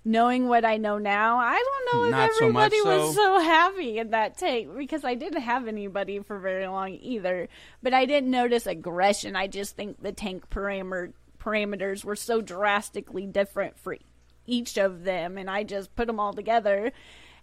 knowing 0.04 0.48
what 0.48 0.64
I 0.64 0.76
know 0.76 0.98
now, 0.98 1.38
I 1.38 1.54
don't 1.54 1.92
know 1.92 2.04
if 2.04 2.10
Not 2.10 2.30
so 2.32 2.44
everybody 2.44 2.80
was 2.82 3.14
so. 3.14 3.22
so 3.22 3.40
happy 3.40 3.98
in 3.98 4.10
that 4.10 4.36
tank 4.36 4.76
because 4.76 5.04
I 5.04 5.14
didn't 5.14 5.40
have 5.40 5.66
anybody 5.66 6.18
for 6.20 6.38
very 6.38 6.66
long 6.66 6.98
either. 7.00 7.48
But 7.82 7.94
I 7.94 8.04
didn't 8.04 8.30
notice 8.30 8.66
aggression. 8.66 9.34
I 9.34 9.46
just 9.46 9.76
think 9.76 10.02
the 10.02 10.12
tank 10.12 10.50
parameter 10.50 11.12
parameters 11.40 12.04
were 12.04 12.16
so 12.16 12.40
drastically 12.40 13.26
different 13.26 13.78
for 13.78 13.98
each 14.46 14.78
of 14.78 15.04
them, 15.04 15.36
and 15.36 15.50
I 15.50 15.62
just 15.62 15.94
put 15.94 16.06
them 16.06 16.18
all 16.18 16.32
together. 16.32 16.92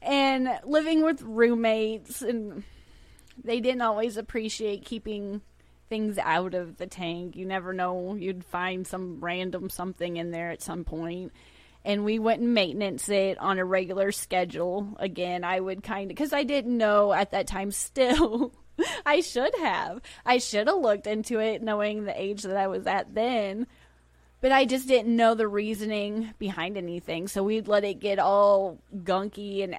And 0.01 0.49
living 0.65 1.03
with 1.03 1.21
roommates, 1.21 2.23
and 2.23 2.63
they 3.43 3.59
didn't 3.59 3.83
always 3.83 4.17
appreciate 4.17 4.85
keeping 4.85 5.41
things 5.89 6.17
out 6.17 6.55
of 6.55 6.77
the 6.77 6.87
tank. 6.87 7.35
You 7.35 7.45
never 7.45 7.73
know; 7.73 8.15
you'd 8.15 8.43
find 8.43 8.87
some 8.87 9.19
random 9.19 9.69
something 9.69 10.17
in 10.17 10.31
there 10.31 10.49
at 10.49 10.63
some 10.63 10.83
point 10.83 11.31
and 11.83 12.05
we 12.05 12.19
wouldn't 12.19 12.47
maintenance 12.47 13.09
it 13.09 13.37
on 13.39 13.57
a 13.57 13.65
regular 13.65 14.11
schedule. 14.11 14.95
Again, 14.99 15.43
I 15.43 15.59
would 15.59 15.83
kind 15.83 16.11
of 16.11 16.15
because 16.15 16.33
I 16.33 16.43
didn't 16.43 16.77
know 16.77 17.11
at 17.11 17.31
that 17.31 17.47
time. 17.47 17.71
Still, 17.71 18.53
I 19.05 19.21
should 19.21 19.53
have. 19.59 20.01
I 20.25 20.37
should 20.37 20.67
have 20.67 20.77
looked 20.77 21.07
into 21.07 21.39
it, 21.39 21.61
knowing 21.61 22.03
the 22.03 22.19
age 22.19 22.43
that 22.43 22.57
I 22.57 22.67
was 22.67 22.85
at 22.87 23.13
then. 23.13 23.67
But 24.41 24.51
I 24.51 24.65
just 24.65 24.87
didn't 24.87 25.15
know 25.15 25.35
the 25.35 25.47
reasoning 25.47 26.33
behind 26.39 26.77
anything. 26.77 27.27
So 27.27 27.43
we'd 27.43 27.67
let 27.67 27.83
it 27.83 27.99
get 27.99 28.17
all 28.17 28.79
gunky 28.95 29.63
and 29.63 29.75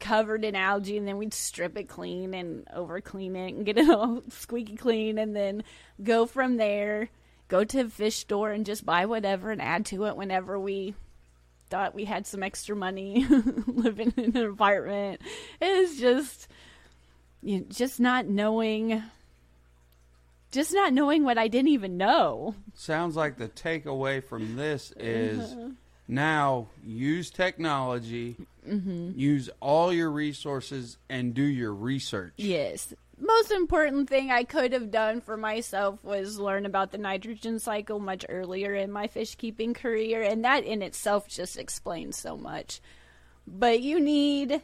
covered 0.00 0.44
in 0.44 0.56
algae, 0.56 0.96
and 0.96 1.06
then 1.06 1.18
we'd 1.18 1.34
strip 1.34 1.76
it 1.76 1.88
clean 1.88 2.34
and 2.34 2.66
over 2.74 3.00
clean 3.00 3.36
it 3.36 3.54
and 3.54 3.66
get 3.66 3.78
it 3.78 3.88
all 3.90 4.22
squeaky 4.28 4.76
clean, 4.76 5.18
and 5.18 5.34
then 5.34 5.64
go 6.02 6.26
from 6.26 6.56
there. 6.56 7.08
Go 7.48 7.64
to 7.64 7.80
a 7.80 7.88
fish 7.88 8.16
store 8.16 8.50
and 8.50 8.64
just 8.64 8.86
buy 8.86 9.04
whatever 9.04 9.50
and 9.50 9.60
add 9.60 9.84
to 9.86 10.06
it 10.06 10.16
whenever 10.16 10.58
we 10.58 10.94
thought 11.72 11.94
we 11.94 12.04
had 12.04 12.26
some 12.26 12.42
extra 12.42 12.76
money 12.76 13.24
living 13.66 14.12
in 14.18 14.36
an 14.36 14.44
apartment. 14.46 15.22
It 15.58 15.80
was 15.80 15.98
just, 15.98 16.46
you 17.42 17.60
know, 17.60 17.64
just 17.70 17.98
not 17.98 18.26
knowing, 18.26 19.02
just 20.50 20.74
not 20.74 20.92
knowing 20.92 21.24
what 21.24 21.38
I 21.38 21.48
didn't 21.48 21.68
even 21.70 21.96
know. 21.96 22.54
Sounds 22.74 23.16
like 23.16 23.38
the 23.38 23.48
takeaway 23.48 24.22
from 24.22 24.54
this 24.56 24.92
is 24.98 25.38
Uh-huh. 25.54 25.70
now 26.06 26.66
use 26.84 27.30
technology, 27.30 28.36
Mm-hmm. 28.68 29.18
use 29.18 29.48
all 29.60 29.92
your 29.94 30.10
resources, 30.10 30.98
and 31.08 31.32
do 31.34 31.42
your 31.42 31.72
research. 31.72 32.34
Yes. 32.36 32.92
Most 33.24 33.52
important 33.52 34.08
thing 34.08 34.32
I 34.32 34.42
could 34.42 34.72
have 34.72 34.90
done 34.90 35.20
for 35.20 35.36
myself 35.36 36.02
was 36.02 36.40
learn 36.40 36.66
about 36.66 36.90
the 36.90 36.98
nitrogen 36.98 37.60
cycle 37.60 38.00
much 38.00 38.26
earlier 38.28 38.74
in 38.74 38.90
my 38.90 39.06
fish 39.06 39.36
keeping 39.36 39.74
career, 39.74 40.22
and 40.22 40.44
that 40.44 40.64
in 40.64 40.82
itself 40.82 41.28
just 41.28 41.56
explains 41.56 42.16
so 42.18 42.36
much. 42.36 42.80
But 43.46 43.80
you 43.80 44.00
need 44.00 44.60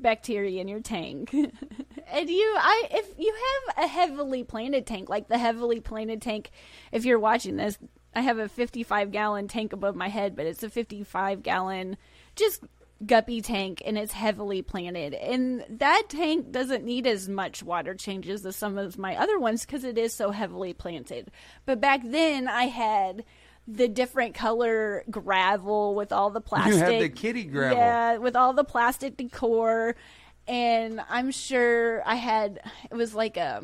bacteria 0.00 0.62
in 0.62 0.68
your 0.68 0.80
tank. 0.80 1.34
and 1.34 2.30
you 2.30 2.54
I 2.58 2.88
if 2.92 3.14
you 3.18 3.34
have 3.66 3.84
a 3.84 3.88
heavily 3.88 4.42
planted 4.42 4.86
tank, 4.86 5.10
like 5.10 5.28
the 5.28 5.36
heavily 5.36 5.80
planted 5.80 6.22
tank, 6.22 6.50
if 6.92 7.04
you're 7.04 7.18
watching 7.18 7.56
this, 7.56 7.76
I 8.14 8.22
have 8.22 8.38
a 8.38 8.48
55 8.48 9.12
gallon 9.12 9.48
tank 9.48 9.74
above 9.74 9.96
my 9.96 10.08
head, 10.08 10.34
but 10.34 10.46
it's 10.46 10.62
a 10.62 10.70
55 10.70 11.42
gallon 11.42 11.98
just 12.36 12.64
guppy 13.06 13.40
tank 13.40 13.82
and 13.84 13.98
it's 13.98 14.12
heavily 14.12 14.62
planted. 14.62 15.14
And 15.14 15.64
that 15.68 16.04
tank 16.08 16.52
doesn't 16.52 16.84
need 16.84 17.06
as 17.06 17.28
much 17.28 17.62
water 17.62 17.94
changes 17.94 18.44
as 18.46 18.56
some 18.56 18.78
of 18.78 18.98
my 18.98 19.16
other 19.16 19.38
ones 19.38 19.64
because 19.66 19.84
it 19.84 19.98
is 19.98 20.12
so 20.12 20.30
heavily 20.30 20.72
planted. 20.72 21.30
But 21.66 21.80
back 21.80 22.02
then 22.04 22.48
I 22.48 22.64
had 22.64 23.24
the 23.66 23.88
different 23.88 24.34
color 24.34 25.04
gravel 25.10 25.94
with 25.94 26.12
all 26.12 26.30
the 26.30 26.40
plastic. 26.40 26.74
You 26.74 26.80
had 26.80 27.02
the 27.02 27.08
kitty 27.08 27.44
gravel. 27.44 27.78
Yeah, 27.78 28.16
with 28.18 28.36
all 28.36 28.52
the 28.52 28.64
plastic 28.64 29.16
decor. 29.16 29.94
And 30.48 31.00
I'm 31.08 31.30
sure 31.30 32.02
I 32.04 32.16
had, 32.16 32.60
it 32.90 32.94
was 32.94 33.14
like 33.14 33.36
a, 33.36 33.62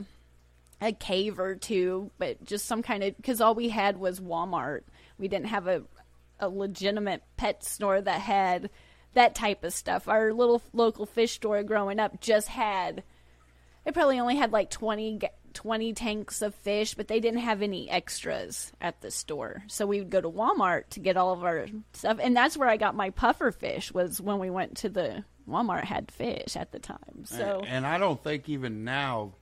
a 0.81 0.93
cave 0.93 1.41
or 1.41 1.57
two, 1.57 2.11
but 2.19 2.45
just 2.45 2.67
some 2.67 2.83
kind 2.83 3.03
of, 3.03 3.17
because 3.17 3.41
all 3.41 3.55
we 3.57 3.69
had 3.69 3.99
was 3.99 4.21
Walmart. 4.21 4.83
We 5.19 5.27
didn't 5.27 5.47
have 5.47 5.67
a, 5.67 5.83
a 6.39 6.49
legitimate 6.49 7.23
pet 7.37 7.65
store 7.65 8.01
that 8.01 8.21
had 8.21 8.71
that 9.19 9.35
type 9.35 9.65
of 9.65 9.73
stuff. 9.73 10.09
Our 10.09 10.33
little 10.33 10.63
local 10.73 11.07
fish 11.07 11.33
store 11.33 11.63
growing 11.63 11.99
up 12.01 12.21
just 12.21 12.49
had, 12.49 13.03
it 13.85 13.95
probably 13.95 14.19
only 14.21 14.37
had 14.37 14.53
like 14.53 14.71
20, 14.71 15.21
20 15.55 15.93
tanks 15.93 16.41
of 16.43 16.55
fish, 16.55 16.95
but 16.95 17.09
they 17.09 17.21
didn't 17.21 17.41
have 17.41 17.61
any 17.63 17.91
extras 17.91 18.73
at 18.81 19.01
the 19.01 19.11
store. 19.11 19.63
So 19.67 19.87
we 19.87 19.99
would 20.01 20.11
go 20.11 20.21
to 20.21 20.31
Walmart 20.31 20.89
to 20.91 21.01
get 21.01 21.17
all 21.17 21.33
of 21.33 21.45
our 21.45 21.67
stuff. 21.93 22.19
And 22.21 22.37
that's 22.37 22.57
where 22.57 22.69
I 22.69 22.77
got 22.77 22.95
my 22.95 23.11
puffer 23.11 23.51
fish 23.53 23.93
was 23.93 24.21
when 24.21 24.39
we 24.39 24.51
went 24.51 24.79
to 24.79 24.89
the 24.89 25.25
Walmart 25.49 25.85
had 25.85 26.11
fish 26.11 26.57
at 26.57 26.73
the 26.73 26.79
time. 26.79 27.25
So 27.25 27.63
and 27.67 27.87
I 27.87 27.99
don't 27.99 28.23
think 28.23 28.49
even 28.49 28.85
now, 28.85 29.33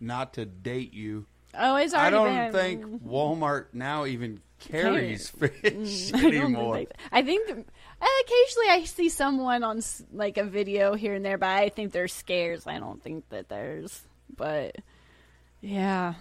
not 0.00 0.34
to 0.34 0.44
date 0.44 0.92
you, 0.92 1.26
Oh, 1.54 1.76
it's 1.76 1.92
already 1.92 2.16
I 2.16 2.18
don't 2.18 2.52
been, 2.52 2.80
think 2.80 3.02
Walmart 3.04 3.66
now 3.74 4.06
even 4.06 4.40
carries 4.58 5.28
fish 5.38 5.52
Mm, 5.62 6.14
I 6.24 6.26
anymore. 6.26 6.76
think- 6.76 6.90
I 7.12 7.22
think 7.22 7.66
occasionally 8.24 8.68
I 8.70 8.84
see 8.84 9.08
someone 9.08 9.62
on 9.62 9.80
like 10.12 10.38
a 10.38 10.44
video 10.44 10.94
here 10.94 11.14
and 11.14 11.24
there, 11.24 11.38
but 11.38 11.48
I 11.48 11.68
think 11.68 11.92
they're 11.92 12.08
scares. 12.08 12.66
I 12.66 12.78
don't 12.78 13.02
think 13.02 13.28
that 13.30 13.48
there's, 13.48 14.02
but 14.36 14.76
yeah, 15.60 16.14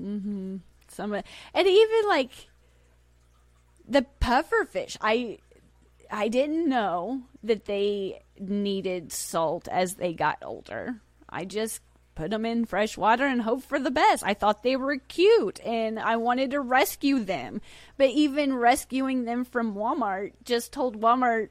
mm-hmm. 0.00 0.56
Some 0.88 1.12
and 1.12 1.66
even 1.66 2.08
like 2.08 2.30
the 3.86 4.02
puffer 4.20 4.64
fish. 4.64 4.96
I 5.00 5.38
I 6.10 6.28
didn't 6.28 6.68
know 6.68 7.22
that 7.42 7.66
they 7.66 8.22
needed 8.38 9.12
salt 9.12 9.68
as 9.68 9.94
they 9.94 10.12
got 10.12 10.38
older. 10.42 11.00
I 11.28 11.44
just 11.44 11.82
put 12.18 12.30
them 12.32 12.44
in 12.44 12.64
fresh 12.64 12.98
water 12.98 13.24
and 13.24 13.40
hope 13.42 13.62
for 13.62 13.78
the 13.78 13.92
best. 13.92 14.24
I 14.26 14.34
thought 14.34 14.64
they 14.64 14.74
were 14.74 14.96
cute 14.96 15.60
and 15.64 16.00
I 16.00 16.16
wanted 16.16 16.50
to 16.50 16.60
rescue 16.60 17.20
them. 17.20 17.60
But 17.96 18.08
even 18.10 18.54
rescuing 18.54 19.24
them 19.24 19.44
from 19.44 19.74
Walmart 19.76 20.32
just 20.44 20.72
told 20.72 21.00
Walmart 21.00 21.50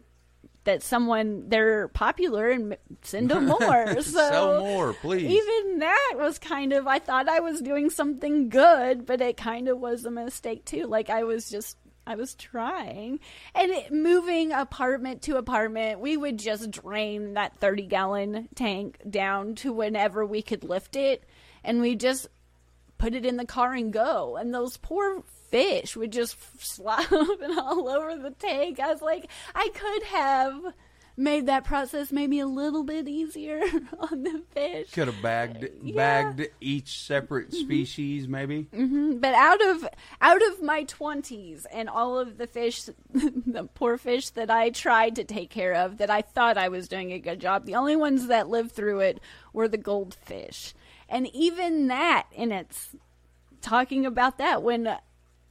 that 0.65 0.83
someone 0.83 1.47
they're 1.47 1.87
popular 1.87 2.49
and 2.49 2.75
send 3.01 3.31
them 3.31 3.45
more. 3.59 4.01
so 4.01 4.01
Sell 4.01 4.59
more, 4.59 4.91
please. 4.93 5.23
even 5.23 5.79
that 5.79 6.13
was 6.17 6.37
kind 6.37 6.73
of 6.73 6.85
I 6.85 6.99
thought 6.99 7.29
I 7.29 7.39
was 7.39 7.61
doing 7.61 7.89
something 7.89 8.49
good, 8.49 9.05
but 9.05 9.21
it 9.21 9.37
kind 9.37 9.69
of 9.69 9.79
was 9.79 10.03
a 10.03 10.11
mistake 10.11 10.65
too. 10.65 10.85
Like 10.87 11.09
I 11.09 11.23
was 11.23 11.49
just 11.49 11.77
I 12.07 12.15
was 12.15 12.33
trying. 12.35 13.19
And 13.53 13.69
it, 13.69 13.91
moving 13.91 14.53
apartment 14.53 15.21
to 15.23 15.35
apartment, 15.35 15.99
we 15.99 16.15
would 16.15 16.39
just 16.39 16.71
drain 16.71 17.33
that 17.33 17.57
30 17.59 17.83
gallon 17.83 18.47
tank 18.55 18.99
down 19.09 19.55
to 19.55 19.73
whenever 19.73 20.25
we 20.25 20.41
could 20.41 20.63
lift 20.63 20.95
it. 20.95 21.23
And 21.65 21.81
we 21.81 21.95
just 21.95 22.27
put 22.97 23.13
it 23.13 23.25
in 23.25 23.35
the 23.35 23.45
car 23.45 23.73
and 23.73 23.91
go. 23.91 24.37
And 24.37 24.53
those 24.53 24.77
poor 24.77 25.21
fish 25.49 25.97
would 25.97 26.13
just 26.13 26.37
slop 26.65 27.11
and 27.11 27.59
all 27.59 27.89
over 27.89 28.15
the 28.15 28.31
tank. 28.31 28.79
I 28.79 28.93
was 28.93 29.01
like, 29.01 29.29
I 29.53 29.69
could 29.73 30.03
have 30.03 30.73
made 31.19 31.47
that 31.47 31.63
process 31.63 32.11
maybe 32.11 32.39
a 32.39 32.45
little 32.45 32.83
bit 32.83 33.07
easier 33.07 33.59
on 33.99 34.21
the 34.23 34.43
fish. 34.51 34.91
Could 34.91 35.07
have 35.07 35.21
bagged 35.21 35.63
Yeah. 35.63 35.69
Mm-hmm. 35.69 35.95
bagged 35.95 36.47
each 36.61 36.99
separate 37.01 37.51
species, 37.53 38.27
maybe. 38.27 38.67
But 38.71 39.33
out 39.33 39.61
of 39.65 39.87
out 40.21 40.41
of 40.43 40.61
my 40.61 40.83
twenties 40.83 41.65
and 41.73 41.89
all 41.89 42.19
of 42.19 42.37
the 42.37 42.45
fish, 42.47 42.83
the 43.13 43.67
poor 43.73 43.97
fish 43.97 44.29
that 44.31 44.51
I 44.51 44.69
tried 44.69 45.15
to 45.15 45.23
take 45.23 45.49
care 45.49 45.73
of, 45.73 45.97
that 45.97 46.09
I 46.11 46.21
thought 46.21 46.57
I 46.57 46.69
was 46.69 46.87
doing 46.87 47.11
a 47.11 47.19
good 47.19 47.39
job, 47.39 47.65
the 47.65 47.75
only 47.75 47.95
ones 47.95 48.27
that 48.27 48.47
lived 48.47 48.71
through 48.73 48.99
it 48.99 49.19
were 49.53 49.67
the 49.67 49.77
goldfish, 49.77 50.73
and 51.09 51.27
even 51.35 51.87
that, 51.87 52.27
and 52.37 52.53
it's 52.53 52.95
talking 53.61 54.05
about 54.05 54.37
that 54.37 54.61
when 54.61 54.95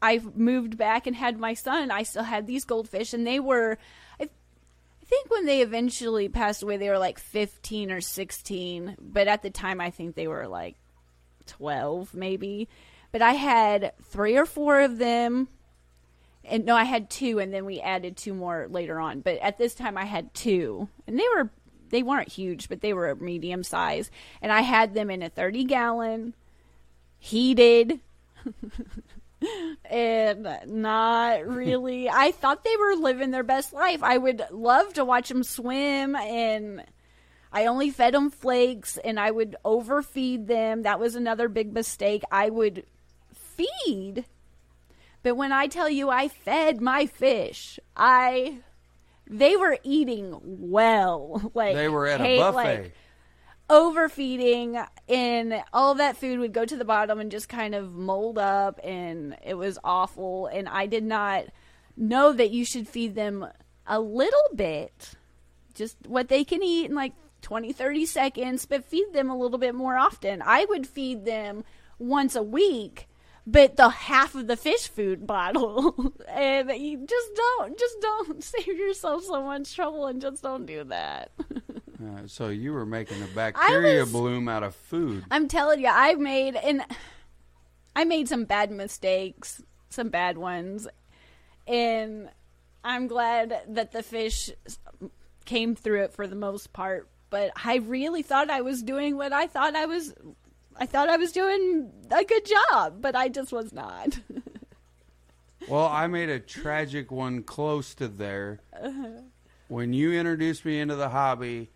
I 0.00 0.20
moved 0.34 0.76
back 0.78 1.06
and 1.08 1.16
had 1.16 1.38
my 1.40 1.54
son, 1.54 1.90
I 1.90 2.04
still 2.04 2.22
had 2.22 2.46
these 2.46 2.64
goldfish, 2.64 3.12
and 3.12 3.26
they 3.26 3.40
were. 3.40 3.78
I 4.20 4.28
think 5.08 5.30
when 5.30 5.46
they 5.46 5.60
eventually 5.60 6.28
passed 6.28 6.62
away, 6.62 6.76
they 6.76 6.88
were 6.88 6.98
like 6.98 7.18
15 7.18 7.90
or 7.90 8.00
16. 8.00 8.96
But 9.00 9.28
at 9.28 9.42
the 9.42 9.50
time, 9.50 9.80
I 9.80 9.90
think 9.90 10.14
they 10.14 10.26
were 10.26 10.46
like 10.48 10.76
12 11.46 12.14
maybe 12.14 12.68
but 13.12 13.22
i 13.22 13.32
had 13.32 13.92
three 14.02 14.36
or 14.36 14.44
four 14.46 14.80
of 14.80 14.98
them 14.98 15.48
and 16.44 16.64
no 16.64 16.76
i 16.76 16.84
had 16.84 17.08
two 17.08 17.38
and 17.38 17.52
then 17.52 17.64
we 17.64 17.80
added 17.80 18.16
two 18.16 18.34
more 18.34 18.66
later 18.68 19.00
on 19.00 19.20
but 19.20 19.38
at 19.38 19.58
this 19.58 19.74
time 19.74 19.96
i 19.96 20.04
had 20.04 20.32
two 20.34 20.88
and 21.06 21.18
they 21.18 21.26
were 21.34 21.50
they 21.88 22.02
weren't 22.02 22.32
huge 22.32 22.68
but 22.68 22.80
they 22.80 22.92
were 22.92 23.10
a 23.10 23.16
medium 23.16 23.62
size 23.62 24.10
and 24.42 24.52
i 24.52 24.60
had 24.60 24.94
them 24.94 25.10
in 25.10 25.22
a 25.22 25.30
30 25.30 25.64
gallon 25.64 26.34
heated 27.18 28.00
and 29.90 30.48
not 30.66 31.46
really 31.46 32.08
i 32.08 32.30
thought 32.32 32.64
they 32.64 32.76
were 32.76 32.94
living 32.96 33.30
their 33.30 33.42
best 33.42 33.72
life 33.72 34.02
i 34.02 34.16
would 34.16 34.42
love 34.50 34.92
to 34.94 35.04
watch 35.04 35.28
them 35.28 35.42
swim 35.42 36.16
and 36.16 36.84
I 37.52 37.66
only 37.66 37.88
fed 37.88 38.12
them 38.12 38.28
flakes 38.28 38.98
and 38.98 39.18
I 39.18 39.30
would 39.30 39.56
overfeed 39.64 40.46
them. 40.46 40.82
That 40.82 41.00
was 41.00 41.14
another 41.14 41.48
big 41.48 41.72
mistake. 41.72 42.22
I 42.30 42.50
would 42.50 42.84
feed, 43.32 44.26
but 45.22 45.36
when 45.36 45.52
I 45.52 45.66
tell 45.66 45.88
you 45.88 46.10
I 46.10 46.28
fed 46.28 46.82
my 46.82 47.06
fish, 47.06 47.80
I 47.96 48.58
they 49.26 49.56
were 49.56 49.78
eating 49.82 50.38
well. 50.42 51.50
Like 51.54 51.74
They 51.74 51.88
were 51.88 52.06
at 52.06 52.20
a 52.20 52.38
buffet. 52.38 52.54
like, 52.54 52.94
overfeeding 53.68 54.78
and 55.08 55.62
all 55.72 55.94
that 55.96 56.16
food 56.16 56.38
would 56.38 56.52
go 56.52 56.64
to 56.64 56.76
the 56.76 56.84
bottom 56.84 57.18
and 57.18 57.30
just 57.30 57.48
kind 57.48 57.74
of 57.74 57.92
mold 57.92 58.38
up 58.38 58.80
and 58.84 59.36
it 59.44 59.54
was 59.54 59.78
awful. 59.82 60.46
And 60.46 60.68
I 60.68 60.86
did 60.86 61.04
not 61.04 61.46
know 61.96 62.32
that 62.32 62.50
you 62.50 62.64
should 62.64 62.88
feed 62.88 63.14
them 63.14 63.46
a 63.86 64.00
little 64.00 64.48
bit 64.54 65.14
just 65.74 65.96
what 66.06 66.28
they 66.28 66.42
can 66.42 66.62
eat 66.62 66.86
in 66.86 66.94
like 66.94 67.12
20 67.42 67.72
30 67.72 68.06
seconds 68.06 68.66
but 68.66 68.84
feed 68.84 69.12
them 69.12 69.30
a 69.30 69.36
little 69.36 69.58
bit 69.58 69.74
more 69.74 69.96
often. 69.96 70.42
I 70.44 70.64
would 70.68 70.86
feed 70.86 71.24
them 71.24 71.64
once 71.98 72.34
a 72.34 72.42
week 72.42 73.08
but 73.46 73.76
the 73.76 73.88
half 73.88 74.34
of 74.34 74.48
the 74.48 74.56
fish 74.56 74.88
food 74.88 75.26
bottle. 75.26 76.12
And 76.28 76.70
you 76.72 77.06
just 77.06 77.34
don't 77.34 77.78
just 77.78 78.00
don't 78.00 78.44
save 78.52 78.66
yourself 78.66 79.24
so 79.24 79.42
much 79.42 79.74
trouble 79.74 80.06
and 80.06 80.20
just 80.20 80.42
don't 80.42 80.66
do 80.66 80.84
that 80.84 81.30
Uh, 82.02 82.26
so 82.26 82.48
you 82.48 82.72
were 82.72 82.84
making 82.86 83.22
a 83.22 83.26
bacteria 83.34 84.00
was- 84.00 84.12
bloom 84.12 84.48
out 84.48 84.62
of 84.62 84.74
food. 84.74 85.24
i'm 85.30 85.48
telling 85.48 85.80
you 85.80 85.88
i 85.90 86.14
made 86.14 86.54
and 86.54 86.82
i 87.94 88.04
made 88.04 88.28
some 88.28 88.44
bad 88.44 88.70
mistakes 88.70 89.62
some 89.88 90.08
bad 90.10 90.36
ones 90.36 90.86
and 91.66 92.28
i'm 92.84 93.06
glad 93.06 93.62
that 93.68 93.92
the 93.92 94.02
fish 94.02 94.50
came 95.46 95.74
through 95.74 96.02
it 96.02 96.12
for 96.12 96.26
the 96.26 96.34
most 96.36 96.72
part 96.74 97.08
but 97.30 97.50
i 97.64 97.76
really 97.76 98.20
thought 98.22 98.50
i 98.50 98.60
was 98.60 98.82
doing 98.82 99.16
what 99.16 99.32
i 99.32 99.46
thought 99.46 99.74
i 99.74 99.86
was 99.86 100.12
i 100.76 100.84
thought 100.84 101.08
i 101.08 101.16
was 101.16 101.32
doing 101.32 101.90
a 102.10 102.24
good 102.24 102.44
job 102.70 103.00
but 103.00 103.16
i 103.16 103.28
just 103.28 103.52
was 103.52 103.72
not 103.72 104.18
Well, 105.68 105.86
I 105.86 106.06
made 106.06 106.28
a 106.28 106.38
tragic 106.38 107.10
one 107.10 107.42
close 107.42 107.92
to 107.96 108.06
there. 108.06 108.60
When 109.66 109.92
you 109.92 110.12
introduced 110.12 110.64
me 110.64 110.78
into 110.78 110.94
the 110.94 111.08
hobby 111.08 111.70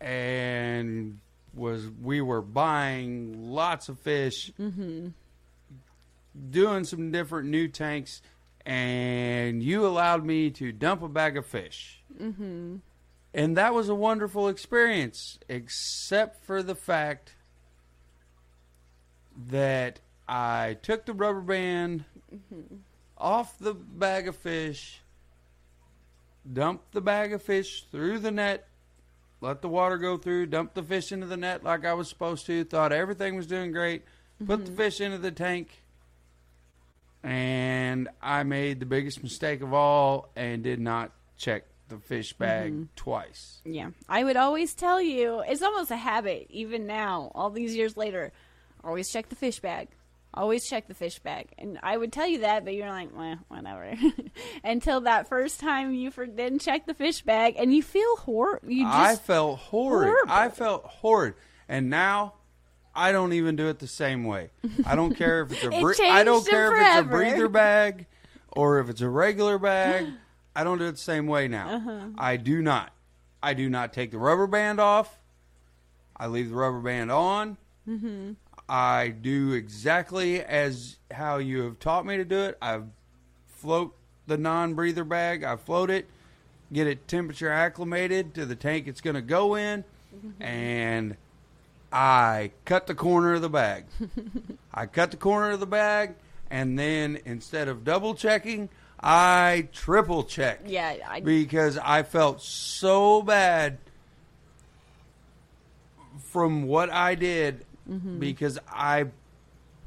and 0.00 1.18
was 1.54 1.88
we 2.02 2.20
were 2.20 2.42
buying 2.42 3.50
lots 3.50 3.88
of 3.88 3.98
fish, 3.98 4.52
doing 6.50 6.84
some 6.84 7.10
different 7.10 7.48
new 7.48 7.68
tanks, 7.68 8.20
and 8.64 9.62
you 9.62 9.86
allowed 9.86 10.24
me 10.24 10.50
to 10.50 10.72
dump 10.72 11.02
a 11.02 11.08
bag 11.08 11.36
of 11.36 11.46
fish. 11.46 12.02
Mm-hmm. 12.20 12.76
And 13.32 13.56
that 13.56 13.74
was 13.74 13.88
a 13.88 13.94
wonderful 13.94 14.48
experience, 14.48 15.38
except 15.48 16.44
for 16.44 16.62
the 16.62 16.74
fact 16.74 17.34
that 19.48 20.00
I 20.26 20.78
took 20.82 21.04
the 21.04 21.12
rubber 21.12 21.40
band 21.40 22.04
off 23.18 23.58
the 23.58 23.74
bag 23.74 24.28
of 24.28 24.36
fish, 24.36 25.02
dumped 26.50 26.92
the 26.92 27.00
bag 27.00 27.32
of 27.32 27.42
fish 27.42 27.86
through 27.90 28.20
the 28.20 28.30
net, 28.30 28.66
let 29.40 29.62
the 29.62 29.68
water 29.68 29.98
go 29.98 30.16
through, 30.16 30.46
dumped 30.46 30.74
the 30.74 30.82
fish 30.82 31.12
into 31.12 31.26
the 31.26 31.36
net 31.36 31.62
like 31.62 31.84
I 31.84 31.94
was 31.94 32.08
supposed 32.08 32.46
to, 32.46 32.64
thought 32.64 32.92
everything 32.92 33.36
was 33.36 33.46
doing 33.46 33.72
great, 33.72 34.04
put 34.44 34.64
the 34.64 34.70
mm-hmm. 34.70 34.76
fish 34.76 35.00
into 35.00 35.18
the 35.18 35.30
tank, 35.30 35.82
and 37.22 38.08
I 38.22 38.42
made 38.44 38.80
the 38.80 38.86
biggest 38.86 39.22
mistake 39.22 39.60
of 39.62 39.72
all 39.74 40.30
and 40.36 40.62
did 40.62 40.80
not 40.80 41.12
check 41.36 41.64
the 41.88 41.98
fish 41.98 42.32
bag 42.32 42.72
mm-hmm. 42.72 42.84
twice. 42.96 43.60
Yeah. 43.64 43.90
I 44.08 44.24
would 44.24 44.36
always 44.36 44.74
tell 44.74 45.00
you, 45.00 45.42
it's 45.46 45.62
almost 45.62 45.90
a 45.90 45.96
habit, 45.96 46.46
even 46.50 46.86
now, 46.86 47.30
all 47.34 47.50
these 47.50 47.76
years 47.76 47.96
later. 47.96 48.32
Always 48.82 49.10
check 49.10 49.28
the 49.28 49.36
fish 49.36 49.60
bag. 49.60 49.88
Always 50.36 50.68
check 50.68 50.86
the 50.86 50.94
fish 50.94 51.18
bag. 51.20 51.48
And 51.56 51.78
I 51.82 51.96
would 51.96 52.12
tell 52.12 52.26
you 52.26 52.40
that, 52.40 52.64
but 52.64 52.74
you're 52.74 52.90
like, 52.90 53.08
well, 53.16 53.38
whatever. 53.48 53.94
Until 54.64 55.00
that 55.02 55.28
first 55.28 55.60
time 55.60 55.94
you 55.94 56.10
for- 56.10 56.26
didn't 56.26 56.58
check 56.60 56.86
the 56.86 56.94
fish 56.94 57.22
bag 57.22 57.54
and 57.58 57.72
you 57.74 57.82
feel 57.82 58.16
horrible. 58.16 58.70
You 58.70 58.84
just, 58.84 58.94
I 58.94 59.16
felt 59.16 59.58
horrid. 59.58 60.08
horrible. 60.08 60.32
I 60.32 60.48
felt 60.50 60.84
horrid. 60.84 61.34
And 61.68 61.88
now 61.88 62.34
I 62.94 63.12
don't 63.12 63.32
even 63.32 63.56
do 63.56 63.68
it 63.68 63.78
the 63.78 63.86
same 63.86 64.24
way. 64.24 64.50
I 64.84 64.94
don't 64.94 65.14
care 65.18 65.42
if 65.42 65.52
it's 65.52 65.64
a 65.64 65.70
It 65.72 66.00
I 66.10 66.22
don't 66.24 66.46
care 66.46 66.74
if 66.76 66.86
it's 66.86 66.98
a 67.00 67.10
breather 67.10 67.48
bag 67.48 68.06
or 68.52 68.78
if 68.80 68.88
it's 68.90 69.00
a 69.00 69.08
regular 69.08 69.58
bag. 69.58 70.06
I 70.56 70.64
don't 70.64 70.78
do 70.78 70.84
it 70.86 70.92
the 70.92 70.96
same 70.98 71.26
way 71.26 71.48
now. 71.48 71.68
Uh-huh. 71.76 72.00
I 72.18 72.36
do 72.36 72.62
not. 72.62 72.92
I 73.42 73.52
do 73.54 73.68
not 73.68 73.92
take 73.92 74.10
the 74.10 74.18
rubber 74.18 74.46
band 74.46 74.80
off. 74.80 75.18
I 76.16 76.26
leave 76.28 76.48
the 76.50 76.56
rubber 76.56 76.80
band 76.80 77.10
on. 77.12 77.58
Mm-hmm. 77.86 78.32
I 78.68 79.08
do 79.08 79.52
exactly 79.52 80.42
as 80.42 80.96
how 81.10 81.38
you 81.38 81.62
have 81.62 81.78
taught 81.78 82.04
me 82.04 82.16
to 82.16 82.24
do 82.24 82.40
it. 82.40 82.58
I 82.60 82.80
float 83.48 83.94
the 84.26 84.36
non-breather 84.36 85.04
bag. 85.04 85.44
I 85.44 85.56
float 85.56 85.90
it, 85.90 86.08
get 86.72 86.86
it 86.86 87.06
temperature 87.06 87.50
acclimated 87.50 88.34
to 88.34 88.46
the 88.46 88.56
tank 88.56 88.88
it's 88.88 89.00
going 89.00 89.14
to 89.14 89.22
go 89.22 89.54
in, 89.54 89.84
and 90.40 91.16
I 91.92 92.50
cut 92.64 92.86
the 92.86 92.94
corner 92.94 93.34
of 93.34 93.42
the 93.42 93.48
bag. 93.48 93.84
I 94.74 94.86
cut 94.86 95.12
the 95.12 95.16
corner 95.16 95.50
of 95.50 95.60
the 95.60 95.66
bag, 95.66 96.14
and 96.50 96.78
then 96.78 97.20
instead 97.24 97.68
of 97.68 97.84
double 97.84 98.14
checking, 98.14 98.68
I 98.98 99.68
triple 99.72 100.24
check 100.24 100.62
yeah, 100.66 100.96
I, 101.06 101.20
because 101.20 101.78
I 101.78 102.02
felt 102.02 102.40
so 102.42 103.22
bad 103.22 103.78
from 106.18 106.64
what 106.64 106.90
I 106.90 107.14
did 107.14 107.64
Mm-hmm. 107.90 108.18
because 108.18 108.58
I 108.68 109.06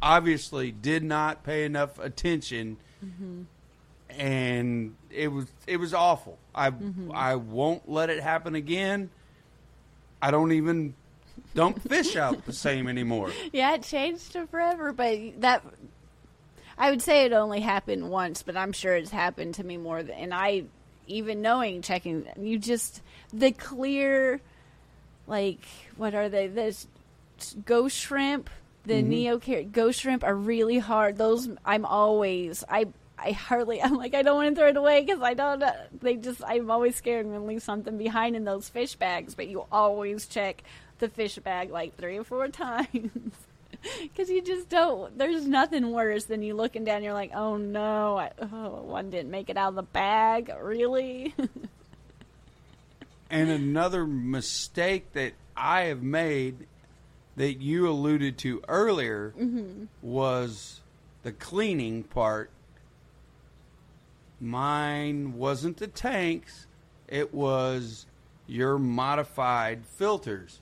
obviously 0.01 0.71
did 0.71 1.03
not 1.03 1.43
pay 1.43 1.65
enough 1.65 1.99
attention 1.99 2.77
Mm-hmm. 3.05 3.43
and 4.19 4.95
it 5.09 5.29
was 5.29 5.47
it 5.67 5.77
was 5.77 5.93
awful. 5.93 6.37
I 6.53 6.71
Mm-hmm. 6.71 7.11
I 7.13 7.35
won't 7.35 7.89
let 7.89 8.09
it 8.09 8.21
happen 8.21 8.55
again. 8.55 9.09
I 10.21 10.31
don't 10.31 10.51
even 10.51 10.95
don't 11.55 11.81
fish 11.81 12.15
out 12.15 12.45
the 12.45 12.53
same 12.53 12.87
anymore. 12.87 13.31
yeah, 13.53 13.75
it 13.75 13.83
changed 13.83 14.33
to 14.33 14.47
forever, 14.47 14.91
but 14.91 15.17
that 15.41 15.63
I 16.77 16.89
would 16.89 17.01
say 17.01 17.25
it 17.25 17.33
only 17.33 17.59
happened 17.61 18.09
once, 18.09 18.43
but 18.43 18.55
I'm 18.57 18.71
sure 18.73 18.95
it's 18.95 19.11
happened 19.11 19.55
to 19.55 19.63
me 19.63 19.77
more 19.77 20.03
than 20.03 20.15
and 20.15 20.33
I 20.33 20.63
even 21.07 21.41
knowing 21.41 21.81
checking 21.81 22.25
you 22.39 22.59
just 22.59 23.01
the 23.33 23.51
clear 23.51 24.41
like 25.27 25.59
what 25.97 26.13
are 26.13 26.29
they 26.29 26.47
this 26.47 26.85
ghost 27.65 27.97
shrimp 27.97 28.49
the 28.85 29.01
neo 29.01 29.37
ghost 29.71 30.01
shrimp 30.01 30.23
are 30.23 30.35
really 30.35 30.79
hard. 30.79 31.17
Those 31.17 31.49
i'm 31.65 31.85
always 31.85 32.63
i 32.69 32.87
i 33.17 33.31
hardly 33.31 33.81
i'm 33.83 33.95
like 33.95 34.15
i 34.15 34.21
don't 34.21 34.35
want 34.35 34.55
to 34.55 34.59
throw 34.59 34.69
it 34.69 34.77
away 34.77 35.01
because 35.01 35.21
i 35.21 35.33
don't 35.33 35.61
uh, 35.61 35.73
they 36.01 36.15
just 36.15 36.41
i'm 36.45 36.71
always 36.71 36.95
scared 36.95 37.25
i'm 37.25 37.31
gonna 37.31 37.45
leave 37.45 37.61
something 37.61 37.97
behind 37.97 38.35
in 38.35 38.45
those 38.45 38.69
fish 38.69 38.95
bags 38.95 39.35
but 39.35 39.47
you 39.47 39.65
always 39.71 40.25
check 40.25 40.63
the 40.99 41.09
fish 41.09 41.37
bag 41.37 41.71
like 41.71 41.95
three 41.97 42.17
or 42.17 42.23
four 42.23 42.47
times. 42.49 43.31
Because 44.01 44.29
you 44.29 44.41
just 44.41 44.67
don't 44.67 45.17
there's 45.17 45.47
nothing 45.47 45.91
worse 45.91 46.25
than 46.25 46.41
you 46.41 46.53
looking 46.53 46.83
down 46.83 47.01
you're 47.01 47.13
like 47.13 47.31
oh 47.33 47.55
no 47.55 48.17
I, 48.17 48.31
oh, 48.41 48.81
one 48.81 49.09
didn't 49.09 49.31
make 49.31 49.49
it 49.49 49.55
out 49.55 49.69
of 49.69 49.75
the 49.75 49.83
bag 49.83 50.51
really? 50.61 51.33
And 53.31 53.51
another 53.51 54.07
mistake 54.07 55.13
that 55.13 55.33
I 55.55 55.83
have 55.83 56.01
made 56.01 56.65
that 57.39 57.61
you 57.61 57.87
alluded 57.87 58.37
to 58.37 58.61
earlier 58.67 59.33
mm-hmm. 59.39 59.85
was 60.01 60.81
the 61.23 61.31
cleaning 61.31 62.03
part. 62.03 62.49
Mine 64.41 65.37
wasn't 65.37 65.77
the 65.77 65.87
tanks, 65.87 66.67
it 67.07 67.33
was 67.33 68.05
your 68.45 68.77
modified 68.77 69.85
filters. 69.85 70.59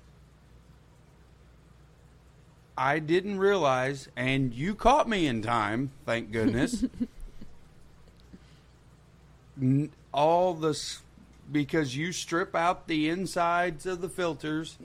I 2.77 2.99
didn't 2.99 3.39
realize, 3.39 4.07
and 4.15 4.53
you 4.53 4.75
caught 4.75 5.09
me 5.09 5.25
in 5.25 5.41
time, 5.41 5.89
thank 6.05 6.31
goodness. 6.31 6.85
All 10.13 10.53
the 10.53 10.75
because 11.51 11.95
you 11.95 12.11
strip 12.11 12.55
out 12.55 12.87
the 12.87 13.09
insides 13.09 13.85
of 13.85 14.01
the 14.01 14.09
filters 14.09 14.77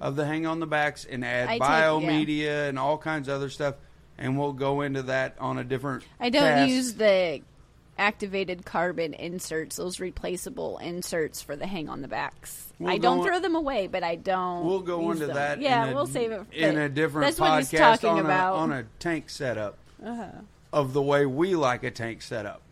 of 0.00 0.16
the 0.16 0.26
hang 0.26 0.46
on 0.46 0.60
the 0.60 0.66
backs 0.66 1.04
and 1.04 1.24
add 1.24 1.48
Mm-hmm. 1.48 1.52
Take- 1.52 1.62
biomedia 1.62 2.68
and 2.68 2.78
all 2.78 2.98
kinds 2.98 3.28
of 3.28 3.34
other 3.34 3.50
stuff, 3.50 3.76
and 4.18 4.38
we'll 4.38 4.52
go 4.52 4.80
into 4.80 5.02
that 5.02 5.36
on 5.38 5.58
a 5.58 5.64
different. 5.64 6.04
I 6.18 6.30
don't 6.30 6.42
cast. 6.42 6.70
use 6.70 6.94
the 6.94 7.40
activated 7.98 8.64
carbon 8.64 9.12
inserts, 9.14 9.76
those 9.76 9.98
replaceable 9.98 10.78
inserts 10.78 11.42
for 11.42 11.56
the 11.56 11.66
hang 11.66 11.88
on 11.88 12.00
the 12.02 12.06
backs. 12.08 12.72
We'll 12.78 12.92
I 12.92 12.98
don't 12.98 13.18
go- 13.18 13.24
throw 13.24 13.40
them 13.40 13.54
away, 13.56 13.86
but 13.88 14.02
I 14.04 14.14
don't. 14.16 14.64
We'll 14.64 14.80
go 14.80 15.10
into 15.10 15.26
them. 15.26 15.34
that. 15.36 15.60
Yeah, 15.60 15.84
in 15.86 15.92
a, 15.92 15.94
we'll 15.94 16.06
save 16.06 16.30
it 16.32 16.42
in 16.52 16.78
a 16.78 16.88
different 16.88 17.26
That's 17.26 17.40
what 17.40 17.58
he's 17.58 17.70
podcast 17.72 17.78
talking 18.00 18.08
on 18.10 18.18
about. 18.20 18.54
Uh-huh. 18.54 18.60
a 18.60 18.62
on 18.64 18.72
a 18.72 18.84
tank 19.00 19.30
setup 19.30 19.78
of 20.72 20.92
the 20.92 21.02
way 21.02 21.26
we 21.26 21.54
like 21.56 21.82
a 21.82 21.90
tank 21.90 22.22
setup 22.22 22.62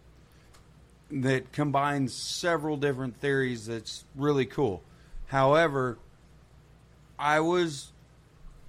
that 1.10 1.52
combines 1.52 2.12
several 2.12 2.76
different 2.76 3.16
theories. 3.20 3.66
That's 3.66 4.04
really 4.14 4.46
cool. 4.46 4.82
However, 5.26 5.98
I 7.18 7.40
was 7.40 7.92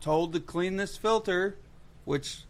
told 0.02 0.34
to 0.34 0.39
clean 0.39 0.78
this 0.78 0.97
filter, 0.97 1.58
which 2.06 2.43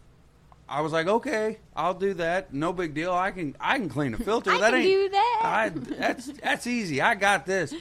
I 0.70 0.82
was 0.82 0.92
like, 0.92 1.08
okay, 1.08 1.60
I'll 1.76 1.94
do 1.94 2.14
that. 2.16 2.54
No 2.54 2.74
big 2.74 2.94
deal. 2.94 3.14
I 3.14 3.32
can 3.32 3.56
I 3.60 3.78
can 3.78 3.90
clean 3.90 4.14
a 4.14 4.18
filter. 4.24 4.52
I 4.52 4.58
that 4.60 4.72
can 4.72 4.80
ain't 4.82 4.86
do 4.86 5.10
that. 5.10 5.42
I, 5.44 5.70
that's 5.70 6.28
that's 6.28 6.68
easy. 6.68 7.02
I 7.02 7.16
got 7.16 7.46
this. 7.46 7.74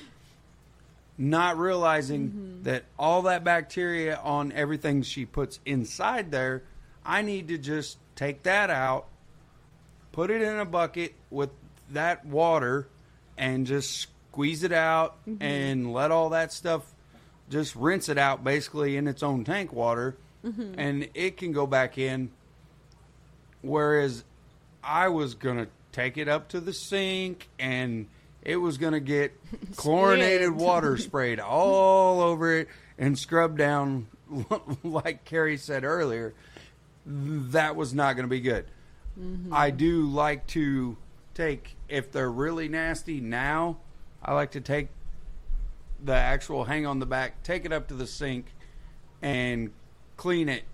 Not 1.19 1.59
realizing 1.59 2.29
Mm-hmm. 2.29 2.63
that 2.65 2.85
all 2.99 3.23
that 3.23 3.43
bacteria 3.43 4.17
on 4.23 4.53
everything 4.53 5.03
she 5.03 5.25
puts 5.25 5.61
inside 5.65 6.31
there, 6.31 6.63
I 7.05 7.23
need 7.23 7.49
to 7.49 7.59
just 7.59 7.99
take 8.17 8.43
that 8.43 8.69
out, 8.71 9.07
put 10.13 10.31
it 10.31 10.43
in 10.43 10.59
a 10.59 10.65
bucket 10.67 11.15
with 11.31 11.51
that 11.93 12.25
water, 12.27 12.89
and 13.39 13.67
just 13.67 14.09
squeeze 14.31 14.63
it 14.63 14.73
out 14.73 15.17
Mm-hmm. 15.27 15.43
and 15.43 15.93
let 15.93 16.11
all 16.11 16.31
that 16.31 16.53
stuff 16.53 16.83
just 17.49 17.75
rinse 17.77 18.09
it 18.09 18.19
out 18.19 18.43
basically 18.45 18.97
in 18.97 19.07
its 19.09 19.23
own 19.23 19.45
tank 19.45 19.73
water, 19.73 20.17
Mm-hmm. 20.45 20.75
and 20.79 21.09
it 21.15 21.37
can 21.37 21.53
go 21.53 21.67
back 21.67 21.99
in. 21.99 22.31
Whereas 23.63 24.25
I 24.85 25.09
was 25.09 25.35
gonna 25.35 25.67
take 25.93 26.19
it 26.19 26.29
up 26.29 26.49
to 26.49 26.61
the 26.61 26.73
sink 26.73 27.49
and 27.59 28.07
it 28.43 28.57
was 28.57 28.79
gonna 28.79 29.01
get 29.01 29.33
chlorinated 29.77 30.53
water 30.53 30.97
sprayed 30.99 31.41
all 31.41 32.21
over 32.21 32.53
it 32.59 32.69
and 32.99 33.19
scrubbed 33.19 33.59
down 33.59 34.07
like 34.85 35.25
Kerri 35.25 35.59
said 35.59 35.85
earlier. 35.85 36.33
That 37.07 37.75
was 37.77 37.93
not 37.95 38.15
gonna 38.17 38.29
be 38.29 38.41
good. 38.41 38.67
I 39.51 39.71
do 39.71 40.07
like 40.07 40.47
to 40.49 40.97
take 41.37 41.77
if 41.89 42.11
they're 42.11 42.31
really 42.31 42.69
nasty 42.69 43.21
now, 43.21 43.77
I 44.23 44.35
like 44.35 44.53
to 44.53 44.61
take 44.61 44.89
the 46.03 46.15
actual 46.15 46.65
hang 46.65 46.87
on 46.87 46.99
the 46.99 47.07
back, 47.07 47.43
take 47.43 47.65
it 47.65 47.73
up 47.73 47.89
to 47.89 47.95
the 47.95 48.07
sink 48.07 48.47
and 49.23 49.71
clean 50.17 50.49
it 50.49 50.65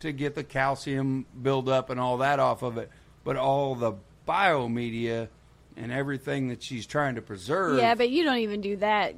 to 0.00 0.12
get 0.12 0.34
the 0.34 0.44
calcium 0.44 1.26
build 1.40 1.68
up 1.68 1.90
and 1.90 2.00
all 2.00 2.18
that 2.18 2.40
off 2.40 2.62
of 2.62 2.78
it. 2.78 2.90
But 3.22 3.36
all 3.36 3.74
the 3.74 3.94
biomedia 4.26 5.28
and 5.76 5.92
everything 5.92 6.48
that 6.48 6.62
she's 6.62 6.86
trying 6.86 7.14
to 7.16 7.22
preserve. 7.22 7.78
Yeah, 7.78 7.94
but 7.94 8.10
you 8.10 8.24
don't 8.24 8.38
even 8.38 8.60
do 8.60 8.76
that. 8.76 9.14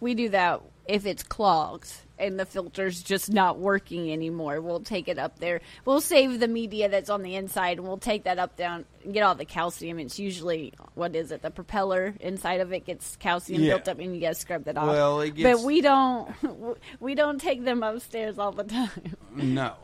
We 0.00 0.14
do 0.14 0.28
that 0.30 0.62
if 0.88 1.06
it's 1.06 1.22
clogged 1.22 1.92
and 2.18 2.38
the 2.38 2.44
filter's 2.46 3.02
just 3.02 3.32
not 3.32 3.58
working 3.58 4.12
anymore. 4.12 4.60
We'll 4.60 4.80
take 4.80 5.08
it 5.08 5.18
up 5.18 5.38
there. 5.38 5.60
We'll 5.84 6.00
save 6.00 6.38
the 6.40 6.48
media 6.48 6.88
that's 6.88 7.10
on 7.10 7.22
the 7.22 7.34
inside 7.36 7.78
and 7.78 7.86
we'll 7.86 7.98
take 7.98 8.24
that 8.24 8.38
up 8.38 8.56
down 8.56 8.84
and 9.04 9.12
get 9.14 9.22
all 9.22 9.34
the 9.34 9.44
calcium. 9.44 9.98
It's 9.98 10.18
usually 10.18 10.72
what 10.94 11.14
is 11.16 11.32
it? 11.32 11.42
The 11.42 11.50
propeller 11.50 12.14
inside 12.20 12.60
of 12.60 12.72
it 12.72 12.84
gets 12.84 13.16
calcium 13.16 13.62
Yeah. 13.62 13.74
built 13.74 13.88
up 13.88 13.98
and 13.98 14.14
you 14.14 14.20
gotta 14.20 14.34
scrub 14.34 14.64
that 14.64 14.76
off. 14.76 14.86
Well, 14.88 15.20
it 15.20 15.34
gets- 15.34 15.58
but 15.60 15.64
we 15.66 15.80
don't 15.80 16.28
we 17.00 17.14
don't 17.14 17.40
take 17.40 17.64
them 17.64 17.82
upstairs 17.82 18.38
all 18.38 18.52
the 18.52 18.64
time. 18.78 18.90
no. 19.34 19.74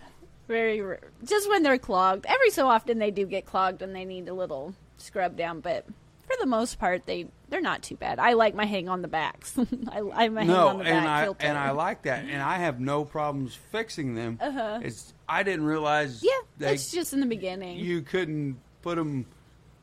Very 0.47 0.81
rare. 0.81 1.11
Just 1.25 1.49
when 1.51 1.63
they're 1.63 1.77
clogged. 1.79 2.25
Every 2.27 2.51
so 2.51 2.69
often 2.69 2.99
they 2.99 3.11
do 3.11 3.27
get 3.27 3.45
clogged 3.45 3.83
and 3.83 3.95
they 3.95 4.05
need 4.07 4.29
a 4.29 4.35
little 4.35 4.75
scrub 4.97 5.37
down, 5.37 5.61
but 5.61 5.85
for 6.29 6.37
the 6.41 6.47
most 6.47 6.79
part, 6.79 7.07
they 7.07 7.27
they're 7.49 7.61
not 7.61 7.83
too 7.83 7.97
bad. 7.97 8.19
I 8.21 8.35
like 8.35 8.55
my 8.55 8.65
hang 8.67 8.89
on 8.89 9.03
the 9.03 9.09
backs. 9.09 9.59
I, 9.91 9.99
I 10.01 10.29
my 10.29 10.43
hang 10.43 10.47
no, 10.49 10.69
on 10.69 10.79
the 10.79 10.85
and 10.85 11.05
back 11.05 11.09
I 11.09 11.25
filter. 11.25 11.47
and 11.47 11.59
I 11.59 11.71
like 11.73 12.03
that, 12.03 12.25
and 12.25 12.41
I 12.41 12.59
have 12.59 12.79
no 12.79 13.05
problems 13.05 13.55
fixing 13.55 14.15
them. 14.15 14.39
Uh-huh. 14.41 14.81
It's 14.83 15.13
I 15.29 15.43
didn't 15.43 15.65
realize 15.65 16.23
yeah, 16.23 16.31
they, 16.59 16.75
it's 16.75 16.93
just 16.93 17.13
in 17.13 17.21
the 17.21 17.27
beginning. 17.27 17.79
you 17.79 18.03
couldn't 18.03 18.59
put 18.83 18.97
them. 18.97 19.27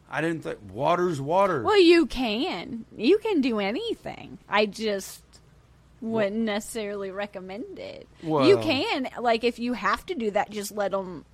I 0.09 0.21
didn't 0.21 0.43
think 0.43 0.59
water's 0.71 1.19
water. 1.19 1.63
well, 1.63 1.81
you 1.81 2.05
can 2.05 2.85
you 2.95 3.17
can 3.17 3.41
do 3.41 3.59
anything. 3.59 4.37
I 4.47 4.67
just 4.67 5.23
wouldn't 6.01 6.35
necessarily 6.35 7.09
recommend 7.09 7.79
it. 7.79 8.07
you 8.21 8.57
can 8.59 9.09
like 9.19 9.43
if 9.43 9.57
you 9.57 9.73
have 9.73 10.05
to 10.05 10.15
do 10.15 10.29
that, 10.31 10.51
just 10.51 10.71
let 10.71 10.91
them. 10.91 11.25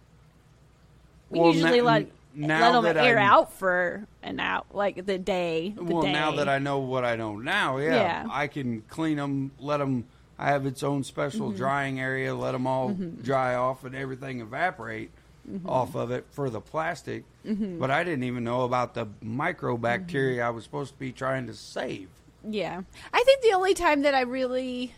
We 1.29 1.39
Well, 1.39 1.53
usually 1.53 1.79
na- 1.81 1.85
let 1.85 2.07
now 2.33 2.59
let 2.59 2.71
them 2.73 2.83
that 2.95 2.97
air 3.05 3.19
I'm- 3.19 3.29
out 3.31 3.53
for 3.53 4.05
an 4.23 4.39
out 4.39 4.67
like 4.73 5.05
the 5.05 5.17
day. 5.17 5.73
The 5.75 5.83
well, 5.83 6.03
day. 6.03 6.11
now 6.13 6.31
that 6.37 6.47
I 6.49 6.59
know 6.59 6.79
what 6.79 7.03
I 7.05 7.15
know 7.15 7.37
now, 7.37 7.77
yeah, 7.77 7.95
Yeah. 7.95 8.27
I 8.31 8.47
can 8.47 8.81
clean 8.89 9.17
them, 9.17 9.51
let 9.59 9.77
them. 9.77 10.05
I 10.39 10.47
have 10.47 10.65
its 10.65 10.81
own 10.83 11.03
special 11.03 11.49
Mm-hmm. 11.49 11.57
drying 11.57 11.99
area, 11.99 12.33
let 12.33 12.53
them 12.53 12.65
all 12.65 12.89
dry 12.89 13.53
off 13.55 13.83
and 13.83 13.95
everything 13.95 14.41
evaporate 14.41 15.11
Mm-hmm. 15.49 15.67
off 15.67 15.95
of 15.95 16.11
it 16.11 16.25
for 16.29 16.51
the 16.51 16.61
plastic. 16.61 17.23
But 17.43 17.89
I 17.89 18.03
didn't 18.03 18.25
even 18.25 18.43
know 18.43 18.61
about 18.61 18.93
the 18.93 19.07
microbacteria 19.25 20.35
Mm-hmm. 20.37 20.43
I 20.45 20.49
was 20.51 20.63
supposed 20.63 20.93
to 20.93 20.99
be 20.99 21.11
trying 21.11 21.47
to 21.47 21.53
save. 21.55 22.09
Yeah. 22.47 22.81
I 23.11 23.23
think 23.23 23.41
the 23.41 23.53
only 23.53 23.73
time 23.73 24.03
that 24.03 24.13
I 24.13 24.21
really 24.21 24.93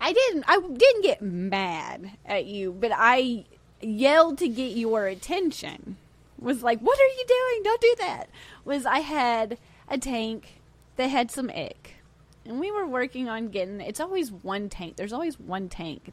I 0.00 0.12
didn't 0.12 0.44
I 0.48 0.60
didn't 0.60 1.02
get 1.02 1.22
mad 1.22 2.10
at 2.26 2.46
you, 2.46 2.72
but 2.72 2.90
I 2.94 3.44
yelled 3.82 4.38
to 4.38 4.48
get 4.48 4.76
your 4.76 5.06
attention. 5.06 5.96
Was 6.44 6.62
like, 6.62 6.80
"What 6.80 6.98
are 6.98 7.02
you 7.02 7.24
doing? 7.26 7.62
Don't 7.64 7.80
do 7.80 7.94
that." 7.98 8.28
Was 8.64 8.86
I 8.86 9.00
had 9.00 9.58
a 9.88 9.98
tank 9.98 10.60
that 10.96 11.08
had 11.08 11.30
some 11.30 11.50
ick. 11.50 11.96
And 12.44 12.60
we 12.60 12.70
were 12.70 12.86
working 12.86 13.28
on 13.28 13.48
getting 13.48 13.80
it's 13.80 14.00
always 14.00 14.30
one 14.30 14.68
tank. 14.68 14.96
There's 14.96 15.12
always 15.12 15.38
one 15.40 15.68
tank. 15.68 16.12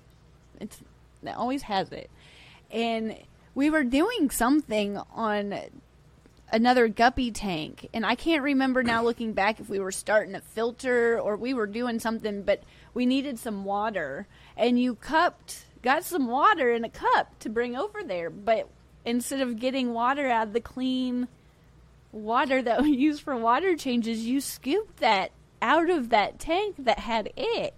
It's 0.60 0.82
that 1.24 1.38
always 1.38 1.64
has 1.64 1.92
it. 1.92 2.10
And 2.72 3.18
we 3.54 3.70
were 3.70 3.84
doing 3.84 4.30
something 4.30 4.98
on 5.14 5.60
another 6.54 6.90
guppy 6.90 7.32
tank 7.32 7.88
and 7.94 8.06
i 8.06 8.14
can't 8.14 8.44
remember 8.44 8.84
now 8.84 9.02
looking 9.02 9.32
back 9.32 9.62
if 9.62 9.70
we 9.70 9.80
were 9.80 9.92
starting 9.92 10.36
a 10.36 10.42
filter 10.42 11.18
or 11.18 11.38
we 11.38 11.54
were 11.54 11.66
doing 11.66 11.98
something 11.98 12.44
but 12.44 12.62
we 12.94 13.06
needed 13.06 13.40
some 13.40 13.64
water 13.64 14.28
and 14.58 14.78
you 14.78 14.94
cupped 14.96 15.66
got 15.82 16.04
some 16.04 16.28
water 16.28 16.74
in 16.74 16.84
a 16.84 16.90
cup 16.90 17.40
to 17.40 17.50
bring 17.50 17.76
over 17.76 18.04
there 18.04 18.30
but 18.30 18.68
instead 19.06 19.42
of 19.42 19.60
getting 19.60 19.94
water 19.94 20.28
out 20.28 20.48
of 20.48 20.54
the 20.54 20.62
clean 20.62 21.28
water 22.12 22.62
that 22.62 22.82
we 22.82 22.92
use 22.92 23.20
for 23.20 23.36
water 23.36 23.76
changes 23.76 24.26
you 24.26 24.42
scooped 24.42 24.98
that 24.98 25.32
out 25.62 25.90
of 25.90 26.10
that 26.10 26.40
tank 26.40 26.76
that 26.80 27.00
had 27.00 27.32
it. 27.38 27.76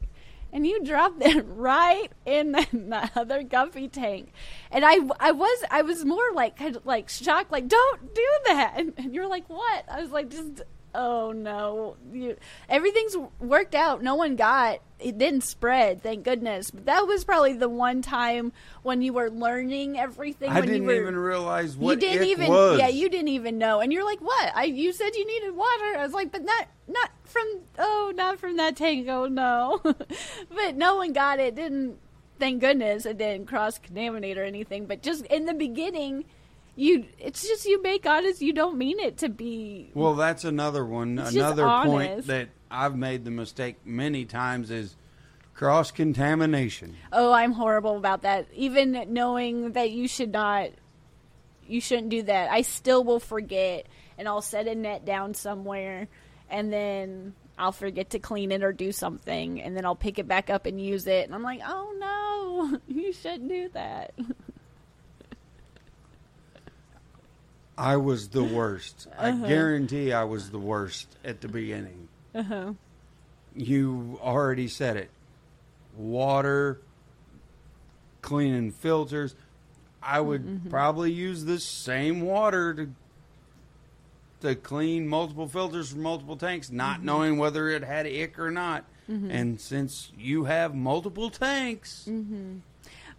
And 0.52 0.68
you 0.68 0.84
dropped 0.84 1.22
it 1.22 1.46
right 1.48 2.12
in 2.26 2.52
the, 2.52 2.68
the 2.74 3.10
other 3.16 3.44
guppy 3.44 3.88
tank. 3.88 4.32
And 4.72 4.86
i 4.86 5.00
i 5.20 5.32
was 5.32 5.64
i 5.72 5.82
was 5.82 6.06
more 6.06 6.32
like 6.34 6.58
kind 6.58 6.76
of 6.76 6.86
like 6.86 7.10
shocked 7.10 7.52
like 7.52 7.68
don't 7.68 8.14
do 8.14 8.28
that. 8.46 8.74
And, 8.78 8.94
and 8.98 9.14
you're 9.14 9.28
like 9.28 9.50
what? 9.50 9.86
I 9.90 10.02
was 10.02 10.12
like 10.12 10.30
just 10.30 10.62
oh 10.94 11.32
no. 11.32 11.98
You, 12.12 12.38
everything's 12.70 13.16
worked 13.40 13.76
out. 13.76 14.02
No 14.04 14.16
one 14.16 14.36
got 14.36 14.80
it 15.04 15.18
didn't 15.18 15.44
spread 15.44 16.02
thank 16.02 16.24
goodness. 16.24 16.72
But 16.72 16.86
that 16.86 17.06
was 17.06 17.24
probably 17.26 17.54
the 17.54 17.70
one 17.70 18.02
time 18.02 18.54
when 18.84 19.02
you 19.02 19.14
were 19.14 19.30
learning 19.30 20.00
everything 20.00 20.50
I 20.50 20.60
when 20.60 20.70
didn't 20.70 20.84
you 20.84 20.88
were 20.88 21.02
even 21.02 21.18
realize 21.18 21.76
what 21.76 21.96
you 21.96 22.00
didn't 22.00 22.28
even 22.28 22.48
was. 22.48 22.80
yeah 22.80 22.88
you 22.88 23.10
didn't 23.10 23.28
even 23.30 23.58
know. 23.58 23.82
And 23.82 23.92
you're 23.92 24.06
like 24.06 24.22
what? 24.22 24.52
I 24.56 24.66
you 24.66 24.94
said 24.94 25.16
you 25.16 25.26
needed 25.28 25.56
water. 25.56 25.98
I 25.98 26.04
was 26.04 26.14
like 26.14 26.32
but 26.32 26.44
not 26.44 26.68
not 26.88 27.12
from 27.26 27.62
oh 27.78 28.14
not 28.16 28.40
from 28.40 28.58
that 28.58 28.76
tank. 28.76 29.08
Oh 29.10 29.28
no. 29.28 29.82
But 30.50 30.76
no 30.76 30.96
one 30.96 31.14
got 31.14 31.40
it. 31.40 31.56
Didn't 31.56 31.98
thank 32.40 32.62
goodness 32.62 33.06
it 33.06 33.18
didn't 33.18 33.48
cross 33.48 33.78
contaminate 33.78 34.38
or 34.38 34.44
anything. 34.44 34.86
But 34.86 35.02
just 35.02 35.26
in 35.26 35.46
the 35.46 35.54
beginning 35.54 36.26
you 36.76 37.06
it's 37.20 37.48
just 37.48 37.66
you 37.66 37.82
make 37.82 38.06
honest 38.06 38.42
you 38.42 38.54
don't 38.54 38.78
mean 38.78 39.00
it 39.00 39.18
to 39.18 39.30
be 39.30 39.92
Well, 39.94 40.16
that's 40.16 40.44
another 40.44 40.86
one. 40.86 41.20
It's 41.20 41.36
another 41.36 41.68
point 41.84 42.28
that 42.28 42.50
I've 42.72 42.96
made 42.96 43.26
the 43.26 43.32
mistake 43.32 43.78
many 43.86 44.26
times 44.26 44.72
is 44.72 44.96
cross 45.54 45.92
contamination. 45.92 46.96
oh 47.12 47.32
i'm 47.32 47.52
horrible 47.52 47.98
about 47.98 48.24
that. 48.24 48.48
Even 48.54 49.06
knowing 49.14 49.74
that 49.74 49.92
you 49.92 50.08
should 50.08 50.32
not 50.32 50.70
you 51.68 51.80
shouldn't 51.80 52.10
do 52.10 52.24
that. 52.24 52.52
I 52.52 52.62
still 52.62 53.04
will 53.04 53.20
forget 53.20 53.86
and 54.18 54.28
i'll 54.28 54.42
set 54.42 54.68
a 54.68 54.76
net 54.76 55.06
down 55.06 55.34
somewhere 55.34 56.08
and 56.50 56.74
then 56.74 57.34
i'll 57.58 57.72
forget 57.72 58.10
to 58.12 58.20
clean 58.20 58.52
it 58.52 58.64
or 58.64 58.74
do 58.74 58.92
something 58.92 59.62
and 59.62 59.78
then 59.78 59.86
i'll 59.86 59.96
pick 59.96 60.18
it 60.20 60.28
back 60.28 60.50
up 60.50 60.66
and 60.66 60.82
use 60.82 61.06
it. 61.08 61.26
And 61.26 61.36
i'm 61.36 61.44
like 61.44 61.62
oh 61.66 61.94
no 62.00 62.80
you 62.88 63.14
shouldn't 63.14 63.48
do 63.48 63.70
that 63.74 64.14
I 67.78 67.98
was 67.98 68.30
the 68.30 68.44
worst. 68.44 69.08
Uh-huh. 69.12 69.26
I 69.28 69.48
guarantee 69.48 70.14
I 70.14 70.24
was 70.26 70.50
the 70.52 70.60
worst 70.60 71.08
at 71.24 71.42
the 71.42 71.48
beginning. 71.48 72.08
uh-huh 72.36 72.74
You 73.56 74.20
already 74.22 74.68
said 74.68 74.98
it. 74.98 75.10
Water, 75.98 76.80
cleaning 78.22 78.72
filters. 78.72 79.36
I 80.02 80.20
would 80.20 80.44
Mm-hmm. 80.46 80.70
probably 80.70 81.12
use 81.12 81.46
the 81.46 81.60
same 81.60 82.22
water 82.22 82.74
to 82.74 82.90
to 84.42 84.56
clean 84.56 85.08
multiple 85.08 85.48
filters 85.48 85.90
from 85.92 86.02
multiple 86.02 86.36
tanks, 86.36 86.70
not 86.70 86.98
Mm-hmm. 86.98 87.06
knowing 87.06 87.38
whether 87.38 87.70
it 87.70 87.84
had 87.84 88.06
ick 88.06 88.38
or 88.40 88.52
not. 88.52 88.84
And 89.08 89.60
since 89.60 90.12
you 90.18 90.46
have 90.46 90.74
multiple 90.76 91.30
tanks, 91.30 92.06
Mm-hmm. 92.10 92.58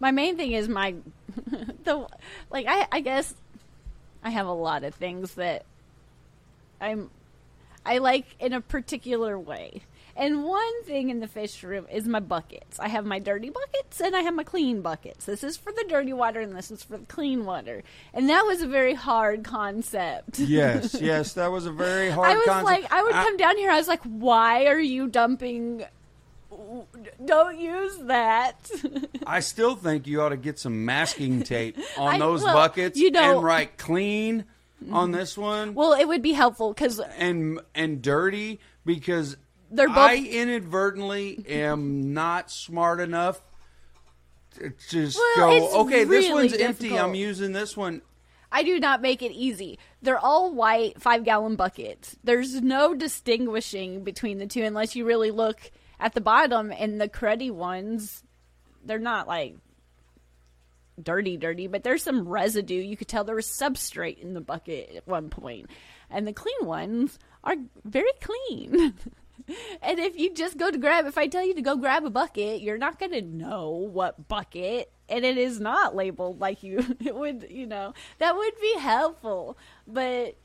my 0.00 0.10
main 0.10 0.36
thing 0.36 0.52
is 0.52 0.68
my 0.68 0.94
the 1.84 2.06
like 2.50 2.66
I 2.68 2.86
I 2.92 3.00
guess 3.00 3.34
I 4.24 4.30
have 4.30 4.46
a 4.46 4.52
lot 4.52 4.82
of 4.82 4.94
things 4.94 5.34
that 5.34 5.64
I'm 6.80 7.10
I 7.87 7.98
like 7.98 8.26
in 8.40 8.52
a 8.52 8.60
particular 8.60 9.38
way. 9.38 9.82
And 10.16 10.44
one 10.44 10.84
thing 10.84 11.10
in 11.10 11.18
the 11.18 11.26
fish 11.26 11.62
room 11.64 11.87
is 11.90 12.06
my 12.06 12.20
buckets. 12.20 12.78
I 12.78 12.87
have 12.87 13.04
my 13.04 13.18
dirty 13.18 13.50
buckets 13.50 14.00
and 14.00 14.14
I 14.14 14.20
have 14.20 14.34
my 14.34 14.44
clean 14.44 14.80
buckets. 14.80 15.24
This 15.24 15.42
is 15.42 15.56
for 15.56 15.72
the 15.72 15.84
dirty 15.88 16.12
water 16.12 16.40
and 16.40 16.56
this 16.56 16.70
is 16.70 16.84
for 16.84 16.98
the 16.98 17.06
clean 17.06 17.44
water. 17.44 17.82
And 18.12 18.28
that 18.30 18.42
was 18.46 18.62
a 18.62 18.68
very 18.68 18.94
hard 18.94 19.42
concept. 19.42 20.38
yes, 20.38 20.96
yes, 21.00 21.32
that 21.32 21.50
was 21.50 21.66
a 21.66 21.72
very 21.72 22.10
hard. 22.10 22.30
I 22.30 22.37
was 22.37 22.46
concept. 22.46 22.64
like, 22.64 22.92
I 22.92 23.02
would 23.02 23.12
come 23.12 23.37
down 23.37 23.56
here. 23.56 23.72
I 23.72 23.76
was 23.76 23.88
like, 23.88 24.02
why 24.04 24.66
are 24.66 24.80
you 24.80 25.08
dumping? 25.08 25.84
Don't 27.24 27.58
use 27.58 27.96
that. 28.04 28.70
I 29.26 29.40
still 29.40 29.76
think 29.76 30.06
you 30.06 30.20
ought 30.22 30.30
to 30.30 30.36
get 30.36 30.58
some 30.58 30.84
masking 30.84 31.42
tape 31.42 31.78
on 31.98 32.14
I- 32.14 32.18
those 32.18 32.42
well, 32.42 32.54
buckets 32.54 32.98
you 32.98 33.10
know- 33.10 33.36
and 33.36 33.44
write 33.44 33.78
clean 33.78 34.44
on 34.92 35.12
this 35.12 35.38
one 35.38 35.72
well, 35.74 35.94
it 35.94 36.06
would 36.06 36.20
be 36.20 36.32
helpful 36.34 36.74
because 36.74 37.00
and 37.00 37.58
and 37.74 38.02
dirty 38.02 38.60
because 38.84 39.36
They're 39.70 39.88
both- 39.88 39.96
I 39.96 40.16
inadvertently 40.16 41.42
am 41.48 42.12
not 42.12 42.50
smart 42.50 43.00
enough 43.00 43.40
to 44.56 44.72
just 44.90 45.18
Well, 45.36 45.60
go, 45.60 45.80
okay, 45.82 46.04
this 46.04 46.28
really 46.28 46.48
one's 46.48 46.52
empty. 46.54 46.98
I'm 46.98 47.14
using 47.14 47.52
this 47.52 47.76
one. 47.76 48.02
I 48.52 48.62
do 48.62 48.78
not 48.78 49.02
make 49.02 49.20
it 49.22 49.32
easy. 49.32 49.78
They're 50.02 50.18
all 50.18 50.52
white 50.54 51.00
five 51.00 51.24
gallon 51.24 51.56
buckets. 51.56 52.16
There's 52.22 52.60
no 52.60 52.94
distinguishing 52.94 54.04
between 54.04 54.38
the 54.38 54.46
two 54.46 54.62
unless 54.62 54.94
you 54.94 55.04
really 55.04 55.30
look 55.32 55.72
at 56.00 56.14
the 56.14 56.20
bottom 56.20 56.72
and 56.72 57.00
the 57.00 57.09
cruddy 57.09 57.50
ones. 57.50 58.22
They're 58.85 58.98
not 58.98 59.26
like 59.26 59.57
dirty, 61.02 61.37
dirty, 61.37 61.66
but 61.66 61.83
there's 61.83 62.02
some 62.02 62.28
residue. 62.28 62.80
You 62.80 62.96
could 62.96 63.09
tell 63.09 63.24
there 63.24 63.35
was 63.35 63.46
substrate 63.46 64.18
in 64.18 64.35
the 64.35 64.40
bucket 64.40 64.90
at 64.96 65.07
one. 65.07 65.30
And 66.11 66.26
the 66.26 66.33
clean 66.33 66.54
ones 66.66 67.18
are 67.42 67.57
very 67.85 68.11
clean. 68.20 68.94
and 69.83 69.98
if 69.98 70.18
you 70.18 70.33
just 70.33 70.57
go 70.57 70.70
to 70.70 70.78
grab, 70.78 71.07
if 71.07 71.18
I 71.18 71.26
tell 71.26 71.44
you 71.44 71.54
to 71.54 71.62
go 71.62 71.76
grab 71.76 72.04
a 72.04 72.11
bucket, 72.11 72.61
you're 72.61 72.78
not 72.78 72.98
going 72.98 73.12
to 73.12 73.22
know 73.22 73.70
what 73.70 74.28
bucket. 74.28 74.90
And 75.09 75.24
it 75.24 75.37
is 75.37 75.61
not 75.61 75.94
labeled 75.94 76.40
like 76.40 76.62
you, 76.62 76.85
it 77.04 77.14
would, 77.14 77.46
you 77.50 77.66
know, 77.66 77.94
that 78.18 78.37
would 78.37 78.54
be 78.61 78.78
helpful. 78.78 79.59
But 79.87 80.37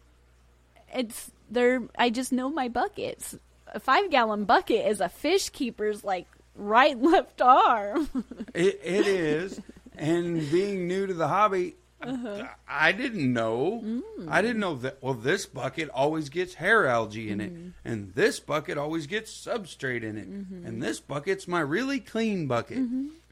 it's 0.93 1.31
there, 1.49 1.81
I 1.97 2.09
just 2.09 2.31
know 2.31 2.49
my 2.49 2.67
buckets. 2.67 3.37
A 3.73 3.79
five 3.79 4.09
gallon 4.09 4.45
bucket 4.45 4.85
is 4.87 4.99
a 5.01 5.09
fish 5.09 5.49
keeper's 5.49 6.03
like 6.03 6.27
right 6.55 6.97
left 7.01 7.41
arm. 7.41 8.09
It, 8.53 8.79
it 8.83 9.07
is, 9.07 9.59
and 9.95 10.49
being 10.51 10.87
new 10.87 11.05
to 11.07 11.13
the 11.13 11.27
hobby, 11.27 11.75
Uh-huh. 12.01 12.47
I 12.67 12.91
didn't 12.93 13.31
know. 13.33 13.81
Mm. 13.83 14.29
I 14.29 14.41
didn't 14.41 14.59
know 14.61 14.75
that. 14.77 14.97
Well, 15.01 15.13
this 15.13 15.45
bucket 15.45 15.89
always 15.89 16.29
gets 16.29 16.53
hair 16.55 16.87
algae 16.87 17.29
in 17.29 17.41
it, 17.41 17.53
Mm-hmm. 17.53 17.69
and 17.85 18.13
this 18.15 18.39
bucket 18.39 18.77
always 18.77 19.05
gets 19.07 19.31
substrate 19.31 20.03
in 20.03 20.17
it, 20.17 20.29
Mm-hmm. 20.31 20.65
and 20.65 20.81
this 20.81 20.99
bucket's 21.01 21.47
my 21.47 21.59
really 21.59 21.99
clean 21.99 22.47
bucket, 22.47 22.77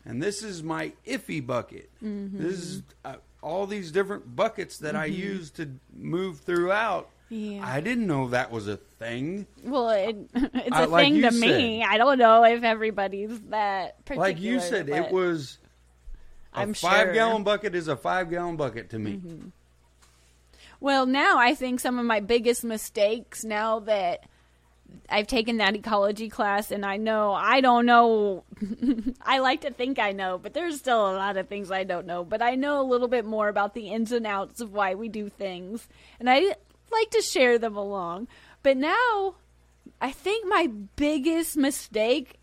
and 0.05 0.21
this 0.21 0.43
is 0.43 0.61
my 0.63 0.91
iffy 1.05 1.45
bucket. 1.45 1.89
Mm-hmm. 2.03 2.41
This 2.43 2.57
is 2.59 2.81
uh, 3.05 3.15
all 3.41 3.65
these 3.67 3.91
different 3.91 4.35
buckets 4.35 4.77
that 4.79 4.95
I 4.95 5.05
use 5.05 5.49
to 5.51 5.69
move 5.95 6.39
throughout. 6.41 7.09
Yeah. 7.29 7.61
I 7.67 7.81
didn't 7.81 8.07
know 8.07 8.29
that 8.29 8.51
was 8.51 8.67
a 8.67 8.77
thing. 8.77 9.47
Well, 9.63 9.89
it, 9.89 10.15
it's 10.35 10.75
I- 10.75 10.83
a 10.83 10.87
like 10.87 11.05
thing 11.05 11.21
to 11.23 11.31
me. 11.31 11.83
I 11.83 11.97
don't 11.97 12.17
know 12.17 12.43
if 12.45 12.63
everybody's 12.63 13.37
that 13.49 14.03
particular. 14.05 14.27
Like 14.27 14.39
you 14.39 14.59
said, 14.59 14.87
it 14.89 15.11
was 15.11 15.57
a 16.53 16.59
I'm 16.59 16.73
five 16.73 16.91
sure. 16.91 17.05
Mm-hmm. 17.07 17.13
gallon 17.13 17.43
bucket 17.43 17.75
is 17.75 17.87
a 17.87 17.95
five 17.97 18.29
gallon 18.29 18.55
bucket 18.55 18.89
to 18.91 18.99
me. 18.99 19.21
Well, 20.79 21.05
now 21.05 21.37
I 21.37 21.55
think 21.55 21.79
some 21.79 21.97
of 21.99 22.05
my 22.05 22.19
biggest 22.19 22.63
mistakes 22.63 23.43
now 23.43 23.79
that 23.81 24.23
I've 25.09 25.27
taken 25.27 25.57
that 25.57 25.75
ecology 25.75 26.29
class 26.29 26.71
and 26.71 26.85
I 26.85 26.97
know 26.97 27.33
I 27.33 27.61
don't 27.61 27.85
know 27.85 28.43
I 29.21 29.39
like 29.39 29.61
to 29.61 29.71
think 29.71 29.99
I 29.99 30.11
know, 30.11 30.37
but 30.37 30.53
there's 30.53 30.77
still 30.77 31.11
a 31.11 31.15
lot 31.17 31.35
of 31.35 31.47
things 31.47 31.71
I 31.71 31.83
don't 31.83 32.05
know, 32.05 32.23
but 32.23 32.41
I 32.41 32.55
know 32.55 32.79
a 32.79 32.87
little 32.87 33.07
bit 33.07 33.25
more 33.25 33.49
about 33.49 33.73
the 33.73 33.89
ins 33.89 34.11
and 34.11 34.25
outs 34.27 34.61
of 34.61 34.71
why 34.71 34.95
we 34.95 35.09
do 35.09 35.29
things 35.29 35.87
and 36.19 36.29
I 36.29 36.55
like 36.91 37.09
to 37.11 37.21
share 37.21 37.57
them 37.57 37.75
along. 37.75 38.27
But 38.63 38.77
now 38.77 39.35
I 40.01 40.11
think 40.11 40.47
my 40.47 40.67
biggest 40.95 41.57
mistake 41.57 42.39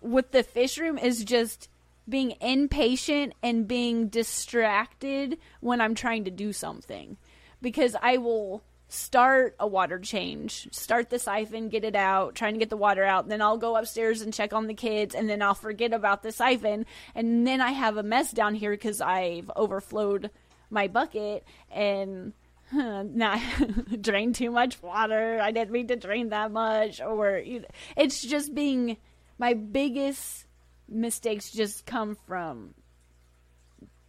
with 0.00 0.30
the 0.30 0.42
fish 0.42 0.78
room 0.78 0.98
is 0.98 1.24
just 1.24 1.68
being 2.08 2.34
impatient 2.40 3.34
and 3.42 3.68
being 3.68 4.08
distracted 4.08 5.38
when 5.60 5.80
I'm 5.80 5.94
trying 5.94 6.24
to 6.24 6.30
do 6.30 6.52
something. 6.52 7.16
Because 7.60 7.94
I 8.00 8.16
will 8.16 8.62
start 8.88 9.54
a 9.60 9.66
water 9.66 9.98
change, 9.98 10.68
start 10.72 11.10
the 11.10 11.18
siphon, 11.18 11.68
get 11.68 11.84
it 11.84 11.94
out, 11.94 12.34
trying 12.34 12.54
to 12.54 12.58
get 12.58 12.70
the 12.70 12.76
water 12.76 13.04
out, 13.04 13.28
then 13.28 13.42
I'll 13.42 13.58
go 13.58 13.76
upstairs 13.76 14.22
and 14.22 14.32
check 14.32 14.54
on 14.54 14.66
the 14.66 14.74
kids, 14.74 15.14
and 15.14 15.28
then 15.28 15.42
I'll 15.42 15.54
forget 15.54 15.92
about 15.92 16.22
the 16.22 16.32
siphon, 16.32 16.86
and 17.14 17.46
then 17.46 17.60
I 17.60 17.72
have 17.72 17.98
a 17.98 18.02
mess 18.02 18.32
down 18.32 18.54
here 18.54 18.70
because 18.70 19.02
I've 19.02 19.50
overflowed 19.56 20.30
my 20.70 20.88
bucket 20.88 21.46
and 21.70 22.32
not 22.72 23.40
drain 24.00 24.32
too 24.32 24.50
much 24.50 24.82
water. 24.82 25.40
I 25.40 25.50
didn't 25.50 25.70
mean 25.70 25.88
to 25.88 25.96
drain 25.96 26.30
that 26.30 26.52
much, 26.52 27.00
or 27.00 27.38
you 27.38 27.60
know, 27.60 27.68
it's 27.96 28.22
just 28.22 28.54
being 28.54 28.96
my 29.38 29.54
biggest 29.54 30.46
mistakes 30.88 31.50
just 31.50 31.86
come 31.86 32.16
from 32.26 32.74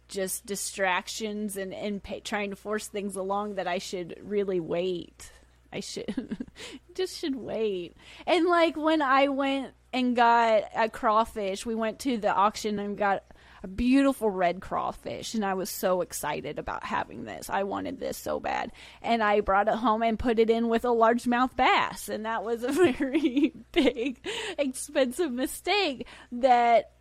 just 0.08 0.44
distractions 0.44 1.56
and 1.56 1.72
and 1.72 2.02
trying 2.24 2.50
to 2.50 2.56
force 2.56 2.88
things 2.88 3.16
along 3.16 3.54
that 3.54 3.68
I 3.68 3.78
should 3.78 4.18
really 4.22 4.60
wait. 4.60 5.30
I 5.72 5.80
should 5.80 6.36
just 6.94 7.16
should 7.16 7.36
wait. 7.36 7.96
And 8.26 8.46
like 8.46 8.76
when 8.76 9.02
I 9.02 9.28
went 9.28 9.72
and 9.92 10.16
got 10.16 10.64
a 10.74 10.88
crawfish, 10.88 11.64
we 11.64 11.74
went 11.74 12.00
to 12.00 12.18
the 12.18 12.34
auction 12.34 12.78
and 12.78 12.98
got 12.98 13.22
a 13.62 13.68
beautiful 13.68 14.30
red 14.30 14.60
crawfish 14.60 15.34
and 15.34 15.44
I 15.44 15.54
was 15.54 15.70
so 15.70 16.00
excited 16.00 16.58
about 16.58 16.84
having 16.84 17.24
this. 17.24 17.50
I 17.50 17.64
wanted 17.64 18.00
this 18.00 18.16
so 18.16 18.40
bad. 18.40 18.72
And 19.02 19.22
I 19.22 19.40
brought 19.40 19.68
it 19.68 19.74
home 19.74 20.02
and 20.02 20.18
put 20.18 20.38
it 20.38 20.50
in 20.50 20.68
with 20.68 20.84
a 20.84 20.88
largemouth 20.88 21.56
bass 21.56 22.08
and 22.08 22.24
that 22.26 22.44
was 22.44 22.62
a 22.62 22.72
very 22.72 23.52
big 23.72 24.26
expensive 24.58 25.32
mistake 25.32 26.06
that 26.32 26.92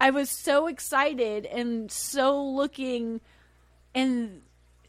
I 0.00 0.10
was 0.10 0.28
so 0.28 0.66
excited 0.66 1.46
and 1.46 1.90
so 1.90 2.44
looking 2.44 3.20
and 3.94 4.42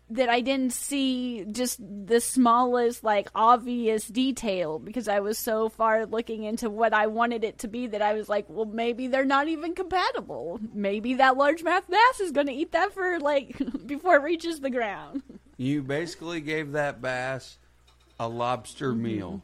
that 0.09 0.29
I 0.29 0.39
didn't 0.41 0.71
see 0.73 1.45
just 1.51 1.79
the 1.81 2.21
smallest 2.21 3.03
like 3.03 3.27
obvious 3.35 4.07
detail 4.07 4.79
because 4.79 5.07
I 5.09 5.19
was 5.19 5.37
so 5.37 5.67
far 5.67 6.05
looking 6.05 6.43
into 6.43 6.69
what 6.69 6.93
I 6.93 7.07
wanted 7.07 7.43
it 7.43 7.57
to 7.59 7.67
be 7.67 7.87
that 7.87 8.01
I 8.01 8.13
was 8.13 8.29
like, 8.29 8.45
well 8.47 8.65
maybe 8.65 9.07
they're 9.07 9.25
not 9.25 9.47
even 9.49 9.75
compatible. 9.75 10.59
Maybe 10.73 11.15
that 11.15 11.35
large 11.35 11.63
largemouth 11.63 11.89
bass 11.89 12.19
is 12.21 12.31
going 12.31 12.47
to 12.47 12.53
eat 12.53 12.71
that 12.71 12.93
for 12.93 13.19
like 13.19 13.57
before 13.85 14.15
it 14.15 14.23
reaches 14.23 14.61
the 14.61 14.69
ground. 14.69 15.23
You 15.57 15.81
basically 15.83 16.39
gave 16.39 16.71
that 16.71 17.01
bass 17.01 17.57
a 18.19 18.27
lobster 18.29 18.93
Mm-hmm. 18.93 19.03
meal. 19.03 19.41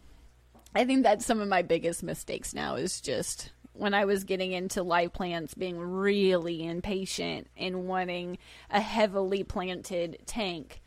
I 0.76 0.86
think 0.86 1.04
that's 1.04 1.26
some 1.26 1.41
of 1.41 1.47
my 1.47 1.62
biggest 1.62 2.04
mistakes 2.04 2.54
now 2.54 2.76
is 2.76 2.99
just 3.02 3.52
when 3.73 3.93
I 3.93 4.05
was 4.05 4.23
getting 4.23 4.51
into 4.51 4.83
live 4.83 5.13
plants 5.13 5.53
being 5.53 5.79
really 5.79 6.65
impatient 6.65 7.47
and 7.57 7.88
wanting 7.88 8.38
a 8.69 8.79
heavily 8.79 9.43
planted 9.43 10.19
tank 10.25 10.81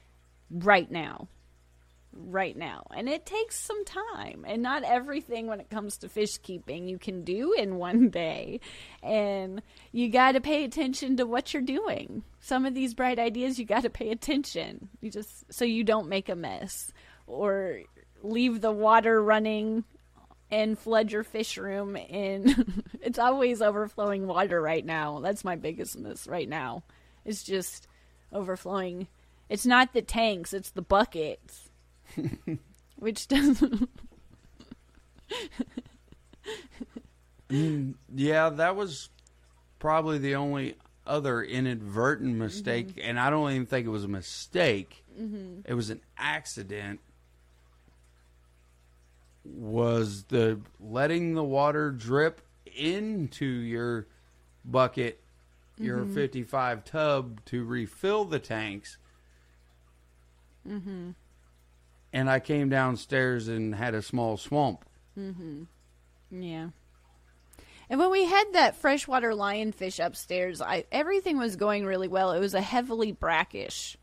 right 0.50 0.90
now. 0.90 1.28
Right 2.12 2.56
now. 2.56 2.84
And 2.96 3.08
it 3.08 3.26
takes 3.26 3.58
some 3.60 3.84
time. 3.84 4.44
And 4.46 4.62
not 4.62 4.84
everything 4.84 5.48
when 5.48 5.60
it 5.60 5.68
comes 5.68 5.98
to 5.98 6.08
fish 6.08 6.38
keeping 6.38 6.88
you 6.88 6.98
can 6.98 7.24
do 7.24 7.52
in 7.52 7.76
one 7.76 8.08
day. 8.08 8.60
And 9.02 9.60
you 9.92 10.08
got 10.08 10.32
to 10.32 10.40
pay 10.40 10.64
attention 10.64 11.16
to 11.18 11.26
what 11.26 11.52
you're 11.52 11.62
doing. 11.62 12.22
Some 12.40 12.64
of 12.64 12.74
these 12.74 12.94
bright 12.94 13.18
ideas 13.18 13.58
you 13.58 13.66
got 13.66 13.82
to 13.82 13.90
pay 13.90 14.10
attention. 14.10 14.88
You 15.02 15.10
just 15.10 15.52
so 15.52 15.64
you 15.64 15.84
don't 15.84 16.08
make 16.08 16.28
a 16.28 16.36
mess 16.36 16.90
or 17.26 17.80
leave 18.22 18.60
the 18.60 18.72
water 18.72 19.22
running 19.22 19.84
and 20.50 20.78
flood 20.78 21.10
your 21.10 21.24
fish 21.24 21.56
room 21.58 21.96
and 21.96 22.84
it's 23.02 23.18
always 23.18 23.60
overflowing 23.62 24.26
water 24.26 24.60
right 24.60 24.84
now. 24.84 25.18
That's 25.20 25.44
my 25.44 25.56
biggest 25.56 25.98
miss 25.98 26.26
right 26.26 26.48
now. 26.48 26.82
It's 27.24 27.42
just 27.42 27.88
overflowing. 28.32 29.08
It's 29.48 29.66
not 29.66 29.92
the 29.92 30.02
tanks, 30.02 30.52
it's 30.52 30.70
the 30.70 30.82
buckets. 30.82 31.68
Which 32.96 33.28
doesn't 33.28 33.88
Yeah, 37.48 38.48
that 38.50 38.76
was 38.76 39.08
probably 39.78 40.18
the 40.18 40.34
only 40.36 40.76
other 41.06 41.42
inadvertent 41.42 42.34
mistake, 42.36 42.88
Mm-hmm. 42.88 43.00
and 43.08 43.20
I 43.20 43.30
don't 43.30 43.50
even 43.52 43.66
think 43.66 43.86
it 43.86 43.90
was 43.90 44.04
a 44.04 44.08
mistake. 44.08 45.04
It 45.64 45.74
was 45.74 45.90
an 45.90 46.00
accident. 46.18 47.00
Was 49.54 50.24
the 50.24 50.60
letting 50.80 51.34
the 51.34 51.44
water 51.44 51.90
drip 51.90 52.40
into 52.66 53.46
your 53.46 54.06
bucket, 54.64 55.22
your 55.78 55.98
Mm-hmm. 55.98 56.14
55 56.14 56.84
tub 56.84 57.44
to 57.46 57.64
refill 57.64 58.24
the 58.24 58.38
tanks? 58.38 58.98
Mm-hmm. 60.68 61.10
And 62.12 62.30
I 62.30 62.40
came 62.40 62.68
downstairs 62.68 63.48
and 63.48 63.74
had 63.74 63.94
a 63.94 64.02
small 64.02 64.36
swamp. 64.36 64.84
Mm-hmm. 65.18 65.64
Yeah. 66.30 66.68
And 67.88 68.00
when 68.00 68.10
we 68.10 68.24
had 68.24 68.44
that 68.52 68.76
freshwater 68.76 69.30
lionfish 69.30 70.04
upstairs, 70.04 70.60
I 70.60 70.84
everything 70.90 71.38
was 71.38 71.56
going 71.56 71.86
really 71.86 72.08
well. 72.08 72.32
It 72.32 72.40
was 72.40 72.54
a 72.54 72.60
heavily 72.60 73.12
brackish, 73.12 73.96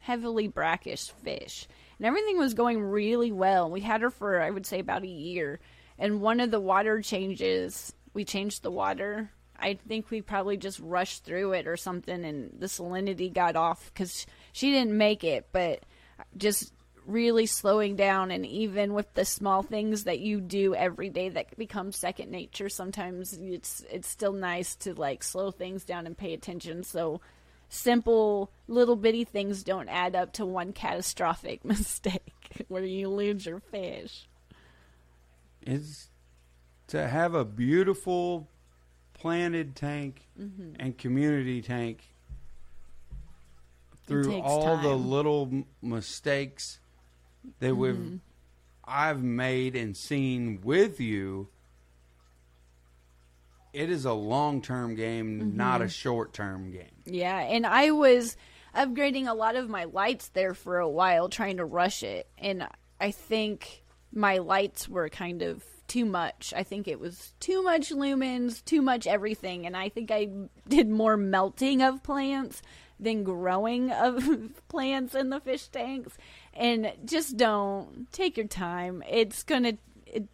heavily 0.00 0.46
brackish 0.48 1.10
fish, 1.22 1.66
and 2.00 2.06
everything 2.06 2.38
was 2.38 2.54
going 2.54 2.82
really 2.82 3.30
well. 3.30 3.70
We 3.70 3.82
had 3.82 4.00
her 4.00 4.08
for 4.08 4.40
I 4.40 4.48
would 4.48 4.64
say 4.64 4.78
about 4.78 5.02
a 5.02 5.06
year, 5.08 5.60
and 5.98 6.22
one 6.22 6.40
of 6.40 6.50
the 6.50 6.58
water 6.58 7.02
changes, 7.02 7.92
we 8.14 8.24
changed 8.24 8.62
the 8.62 8.70
water. 8.70 9.30
I 9.58 9.74
think 9.86 10.08
we 10.08 10.22
probably 10.22 10.56
just 10.56 10.80
rushed 10.80 11.24
through 11.24 11.52
it 11.52 11.66
or 11.66 11.76
something, 11.76 12.24
and 12.24 12.58
the 12.58 12.68
salinity 12.68 13.30
got 13.30 13.54
off 13.54 13.90
because 13.92 14.24
she 14.52 14.70
didn't 14.70 14.96
make 14.96 15.24
it, 15.24 15.48
but 15.52 15.84
just 16.38 16.72
really 17.04 17.44
slowing 17.44 17.96
down 17.96 18.30
and 18.30 18.46
even 18.46 18.94
with 18.94 19.12
the 19.12 19.24
small 19.26 19.62
things 19.62 20.04
that 20.04 20.20
you 20.20 20.40
do 20.40 20.74
every 20.74 21.10
day 21.10 21.28
that 21.28 21.56
become 21.56 21.90
second 21.90 22.30
nature 22.30 22.68
sometimes 22.68 23.32
it's 23.32 23.84
it's 23.90 24.06
still 24.06 24.34
nice 24.34 24.76
to 24.76 24.94
like 24.94 25.24
slow 25.24 25.50
things 25.50 25.84
down 25.84 26.06
and 26.06 26.16
pay 26.16 26.34
attention 26.34 26.84
so 26.84 27.20
simple 27.70 28.50
little 28.68 28.96
bitty 28.96 29.24
things 29.24 29.62
don't 29.62 29.88
add 29.88 30.14
up 30.14 30.32
to 30.34 30.44
one 30.44 30.72
catastrophic 30.72 31.64
mistake 31.64 32.32
where 32.68 32.84
you 32.84 33.08
lose 33.08 33.46
your 33.46 33.60
fish 33.60 34.28
is 35.66 36.08
to 36.88 37.06
have 37.08 37.34
a 37.34 37.44
beautiful 37.44 38.48
planted 39.14 39.74
tank 39.76 40.26
Mm-hmm. 40.40 40.80
and 40.80 40.96
community 40.98 41.60
tank 41.62 42.00
through 44.06 44.40
all 44.40 44.76
the 44.78 44.94
little 44.94 45.64
mistakes 45.82 46.78
that 47.60 47.70
Mm-hmm. 47.72 47.78
we've 47.80 48.20
I've 48.84 49.22
made 49.22 49.76
and 49.76 49.96
seen 49.96 50.60
with 50.64 50.98
you 50.98 51.48
it 53.72 53.90
is 53.90 54.04
a 54.04 54.12
long-term 54.12 54.94
game 54.94 55.56
not 55.56 55.80
a 55.80 55.84
Mm-hmm. 55.84 55.90
short-term 55.90 56.70
game 56.72 56.90
Yeah, 57.04 57.38
and 57.38 57.66
I 57.66 57.90
was 57.92 58.36
upgrading 58.74 59.28
a 59.28 59.34
lot 59.34 59.56
of 59.56 59.68
my 59.68 59.84
lights 59.84 60.28
there 60.28 60.54
for 60.54 60.78
a 60.78 60.88
while, 60.88 61.28
trying 61.28 61.56
to 61.56 61.64
rush 61.64 62.02
it. 62.02 62.28
And 62.38 62.66
I 63.00 63.10
think 63.10 63.82
my 64.12 64.38
lights 64.38 64.88
were 64.88 65.08
kind 65.08 65.42
of 65.42 65.64
too 65.88 66.04
much. 66.04 66.52
I 66.56 66.62
think 66.62 66.86
it 66.86 67.00
was 67.00 67.32
too 67.40 67.62
much 67.64 67.90
lumens, 67.90 68.64
too 68.64 68.80
much 68.80 69.06
everything. 69.08 69.66
And 69.66 69.76
I 69.76 69.88
think 69.88 70.10
I 70.12 70.28
did 70.68 70.88
more 70.88 71.16
melting 71.16 71.82
of 71.82 72.02
plants 72.04 72.62
than 73.00 73.24
growing 73.24 73.90
of 74.06 74.24
plants 74.68 75.14
in 75.16 75.30
the 75.30 75.40
fish 75.40 75.66
tanks. 75.68 76.16
And 76.54 76.92
just 77.04 77.36
don't 77.36 78.06
take 78.12 78.36
your 78.36 78.46
time. 78.46 79.02
It's 79.08 79.42
gonna 79.42 79.74
it, 80.06 80.28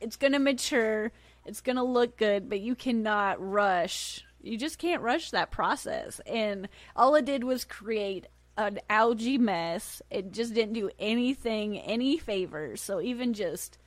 it's 0.00 0.16
gonna 0.16 0.38
mature. 0.38 1.12
It's 1.46 1.60
gonna 1.60 1.84
look 1.84 2.16
good, 2.16 2.48
but 2.48 2.60
you 2.60 2.74
cannot 2.74 3.36
rush. 3.40 4.24
You 4.42 4.56
just 4.56 4.78
can't 4.78 5.02
rush 5.02 5.30
that 5.30 5.50
process. 5.50 6.20
And 6.26 6.68
all 6.96 7.14
it 7.14 7.24
did 7.24 7.44
was 7.44 7.64
create 7.64 8.26
an 8.56 8.80
algae 8.88 9.38
mess. 9.38 10.00
It 10.10 10.32
just 10.32 10.54
didn't 10.54 10.74
do 10.74 10.90
anything 10.98 11.78
any 11.78 12.18
favors. 12.18 12.80
So 12.80 13.00
even 13.00 13.34
just 13.34 13.78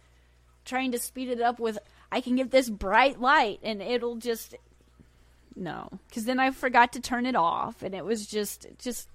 trying 0.66 0.92
to 0.92 1.00
speed 1.00 1.30
it 1.30 1.42
up 1.42 1.60
with 1.60 1.80
I 2.12 2.22
can 2.22 2.36
get 2.36 2.52
this 2.52 2.70
bright 2.70 3.20
light 3.20 3.60
and 3.64 3.82
it'll 3.82 4.18
just 4.18 4.56
no, 5.56 5.90
cuz 6.14 6.26
then 6.26 6.40
I 6.40 6.52
forgot 6.52 6.94
to 6.94 7.00
turn 7.00 7.26
it 7.26 7.36
off 7.36 7.82
and 7.82 7.96
it 7.96 8.06
was 8.06 8.28
just 8.28 8.68
just 8.78 9.10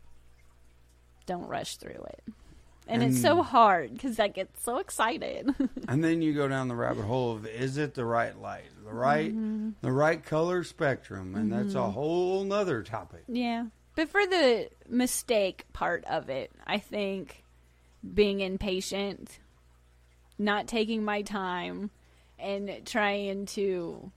don't 1.27 1.47
rush 1.47 1.77
through 1.77 2.05
it. 2.09 2.25
And, 2.89 3.03
it's 3.03 3.21
so 3.23 3.43
hard 3.43 3.99
cuz 3.99 4.19
I 4.19 4.29
get 4.29 4.51
so 4.59 4.79
excited. 4.79 5.55
And 5.89 6.03
then 6.03 6.21
you 6.23 6.35
go 6.35 6.49
down 6.49 6.69
the 6.69 6.75
rabbit 6.75 7.05
hole 7.05 7.33
of 7.33 7.47
is 7.47 7.77
it 7.79 7.95
the 7.95 8.05
right 8.05 8.37
light, 8.39 8.65
the 8.85 8.93
right, 8.93 9.31
Mm-hmm. 9.33 9.71
the 9.83 9.93
right 9.93 10.23
color 10.25 10.65
spectrum, 10.65 11.35
and 11.35 11.53
that's 11.53 11.75
a 11.75 11.91
whole 11.91 12.45
nother 12.45 12.83
topic. 12.83 13.25
Yeah. 13.29 13.67
But 13.95 14.09
for 14.09 14.27
the 14.27 14.69
mistake 14.89 15.67
part 15.73 16.05
of 16.07 16.29
it, 16.31 16.51
I 16.67 16.79
think 16.79 17.45
being 18.15 18.41
impatient, 18.41 19.39
not 20.39 20.67
taking 20.67 21.05
my 21.05 21.23
time, 21.23 21.91
and 22.39 22.81
trying 22.87 23.47
to 23.47 24.11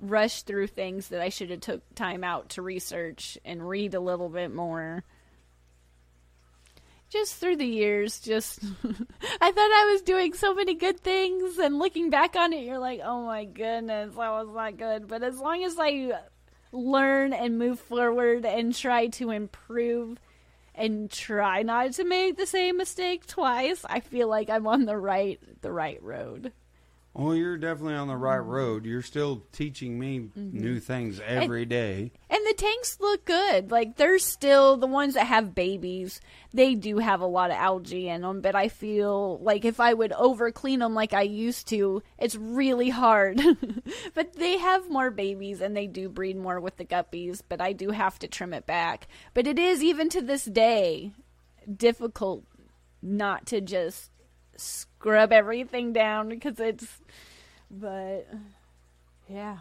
rush 0.00 0.42
through 0.42 0.66
things 0.66 1.08
that 1.08 1.20
I 1.22 1.28
should 1.28 1.50
have 1.50 1.60
took 1.60 1.94
time 1.94 2.24
out 2.24 2.50
to 2.50 2.62
research 2.62 3.38
and 3.44 3.66
read 3.66 3.94
a 3.94 4.00
little 4.00 4.28
bit 4.28 4.52
more. 4.52 5.04
Just 7.12 7.36
through 7.36 7.56
the 7.56 7.66
years, 7.66 8.20
just 8.20 8.60
I 8.84 9.52
thought 9.52 9.70
I 9.70 9.90
was 9.92 10.00
doing 10.00 10.32
so 10.32 10.54
many 10.54 10.72
good 10.72 10.98
things, 10.98 11.58
and 11.58 11.78
looking 11.78 12.08
back 12.08 12.36
on 12.36 12.54
it, 12.54 12.64
you're 12.64 12.78
like, 12.78 13.00
"Oh 13.04 13.26
my 13.26 13.44
goodness, 13.44 14.14
that 14.14 14.30
was 14.30 14.48
not 14.54 14.78
good." 14.78 15.08
But 15.08 15.22
as 15.22 15.38
long 15.38 15.62
as 15.62 15.76
I 15.78 16.12
learn 16.72 17.34
and 17.34 17.58
move 17.58 17.78
forward 17.78 18.46
and 18.46 18.74
try 18.74 19.08
to 19.08 19.30
improve 19.30 20.18
and 20.74 21.10
try 21.10 21.62
not 21.62 21.92
to 21.92 22.04
make 22.04 22.38
the 22.38 22.46
same 22.46 22.78
mistake 22.78 23.26
twice, 23.26 23.84
I 23.84 24.00
feel 24.00 24.28
like 24.28 24.48
I'm 24.48 24.66
on 24.66 24.86
the 24.86 24.96
right 24.96 25.38
the 25.60 25.70
right 25.70 26.02
road. 26.02 26.52
Well, 27.14 27.34
you're 27.34 27.58
definitely 27.58 27.94
on 27.94 28.08
the 28.08 28.16
right 28.16 28.40
Mm-hmm. 28.40 28.48
road. 28.50 28.86
You're 28.86 29.02
still 29.02 29.42
teaching 29.52 29.98
me 29.98 30.30
new 30.34 30.80
things 30.80 31.20
every 31.20 31.66
day. 31.66 32.10
And 32.30 32.46
the 32.46 32.54
tanks 32.56 32.96
look 33.00 33.26
good. 33.26 33.70
Like 33.70 33.96
they're 33.96 34.18
still 34.18 34.78
the 34.78 34.86
ones 34.86 35.12
that 35.14 35.26
have 35.26 35.54
babies. 35.54 36.22
They 36.54 36.74
do 36.74 36.98
have 36.98 37.20
a 37.20 37.26
lot 37.26 37.50
of 37.50 37.56
algae 37.58 38.08
in 38.08 38.22
them, 38.22 38.40
but 38.40 38.54
I 38.54 38.68
feel 38.68 39.38
like 39.42 39.66
if 39.66 39.78
I 39.78 39.92
would 39.92 40.12
over 40.14 40.50
clean 40.50 40.78
them 40.78 40.94
like 40.94 41.12
I 41.12 41.22
used 41.22 41.68
to, 41.68 42.02
it's 42.18 42.34
really 42.36 42.88
hard. 42.88 43.40
but 44.14 44.32
they 44.32 44.56
have 44.56 44.88
more 44.90 45.10
babies 45.10 45.60
and 45.60 45.76
they 45.76 45.86
do 45.86 46.08
breed 46.08 46.38
more 46.38 46.60
with 46.60 46.78
the 46.78 46.84
guppies, 46.86 47.42
but 47.46 47.60
I 47.60 47.74
do 47.74 47.90
have 47.90 48.18
to 48.20 48.26
trim 48.28 48.54
it 48.54 48.64
back. 48.66 49.06
But 49.34 49.46
it 49.46 49.58
is 49.58 49.82
even 49.84 50.08
to 50.10 50.22
this 50.22 50.46
day 50.46 51.12
difficult 51.76 52.44
not 53.02 53.46
to 53.46 53.60
just 53.60 54.11
scrub 54.56 55.32
everything 55.32 55.92
down 55.92 56.28
because 56.28 56.60
it's 56.60 56.86
but 57.70 58.28
yeah 59.28 59.58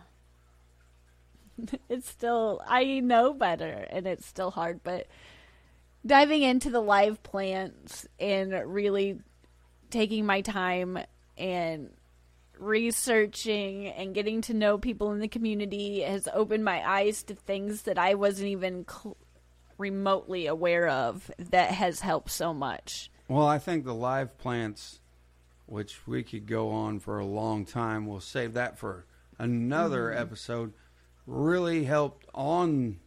it's 1.89 2.09
still 2.09 2.61
I 2.67 2.99
know 2.99 3.33
better 3.33 3.85
and 3.89 4.07
it's 4.07 4.25
still 4.25 4.51
hard, 4.51 4.81
but 4.83 5.07
diving 6.05 6.41
into 6.41 6.69
the 6.69 6.81
live 6.81 7.21
plants 7.23 8.07
and 8.19 8.53
really 8.73 9.19
taking 9.89 10.25
my 10.25 10.41
time 10.41 10.99
and 11.37 11.89
researching 12.57 13.87
and 13.87 14.13
getting 14.13 14.41
to 14.41 14.53
know 14.53 14.77
people 14.77 15.11
in 15.11 15.19
the 15.19 15.27
community 15.27 16.01
has 16.01 16.27
opened 16.33 16.63
my 16.63 16.87
eyes 16.87 17.23
to 17.23 17.35
things 17.35 17.83
that 17.83 17.97
I 17.97 18.13
wasn't 18.13 18.49
even 18.49 18.85
cl- 18.87 19.17
remotely 19.77 20.47
aware 20.47 20.87
of 20.87 21.31
that 21.37 21.71
has 21.71 22.01
helped 22.01 22.31
so 22.31 22.53
much. 22.53 23.10
Well, 23.31 23.47
I 23.47 23.59
think 23.59 23.85
the 23.85 23.93
live 23.93 24.37
plants, 24.37 24.99
which 25.65 26.05
we 26.05 26.21
could 26.21 26.47
go 26.47 26.69
on 26.71 26.99
for 26.99 27.17
a 27.19 27.25
long 27.25 27.65
time, 27.65 28.05
we'll 28.05 28.19
save 28.19 28.53
that 28.53 28.77
for 28.77 29.05
another 29.39 30.09
Mm-hmm. 30.09 30.21
episode, 30.21 30.73
really 31.25 31.85
helped 31.85 32.25
on 32.33 32.99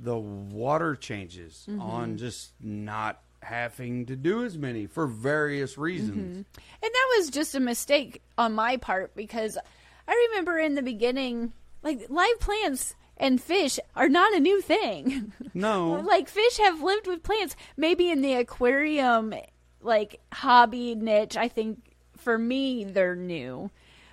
the 0.00 0.16
water 0.16 0.94
changes, 0.94 1.66
Mm-hmm. 1.68 1.80
on 1.80 2.16
just 2.18 2.52
not 2.60 3.20
having 3.42 4.06
to 4.06 4.14
do 4.16 4.44
as 4.44 4.56
many 4.56 4.86
for 4.86 5.06
various 5.08 5.76
reasons. 5.76 6.16
Mm-hmm. 6.36 6.36
And 6.82 6.92
that 6.94 7.14
was 7.16 7.30
just 7.30 7.54
a 7.56 7.60
mistake 7.60 8.22
on 8.38 8.52
my 8.52 8.76
part 8.76 9.16
because 9.16 9.58
I 10.06 10.28
remember 10.30 10.58
in 10.58 10.74
the 10.76 10.82
beginning, 10.82 11.52
like 11.82 12.06
live 12.10 12.38
plants 12.38 12.94
and 13.20 13.40
fish 13.40 13.78
are 13.94 14.08
not 14.08 14.34
a 14.34 14.40
new 14.40 14.60
thing. 14.60 15.32
No, 15.54 15.92
like 16.06 16.28
fish 16.28 16.56
have 16.56 16.82
lived 16.82 17.06
with 17.06 17.22
plants. 17.22 17.54
Maybe 17.76 18.10
in 18.10 18.22
the 18.22 18.34
aquarium, 18.34 19.34
like 19.80 20.20
hobby 20.32 20.94
niche, 20.96 21.36
I 21.36 21.46
think 21.46 21.94
for 22.16 22.36
me 22.36 22.84
they're 22.84 23.14
new. 23.14 23.70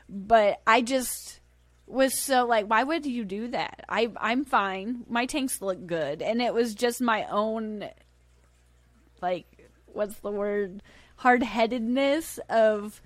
But 0.10 0.62
I 0.68 0.82
just 0.82 1.40
was 1.88 2.20
so 2.20 2.46
like, 2.46 2.68
why 2.68 2.84
would 2.84 3.06
you 3.06 3.26
do 3.26 3.48
that? 3.48 3.86
I 3.90 4.12
I'm 4.18 4.46
fine. 4.46 5.06
My 5.10 5.26
tanks 5.26 5.62
look 5.62 5.88
good, 5.88 6.22
and 6.22 6.42
it 6.42 6.54
was 6.54 6.76
just 6.76 7.02
my 7.02 7.26
own 7.26 7.90
like 9.22 9.70
what's 9.86 10.20
the 10.20 10.32
word 10.32 10.84
hard 11.16 11.42
headedness 11.42 12.40
of 12.50 13.02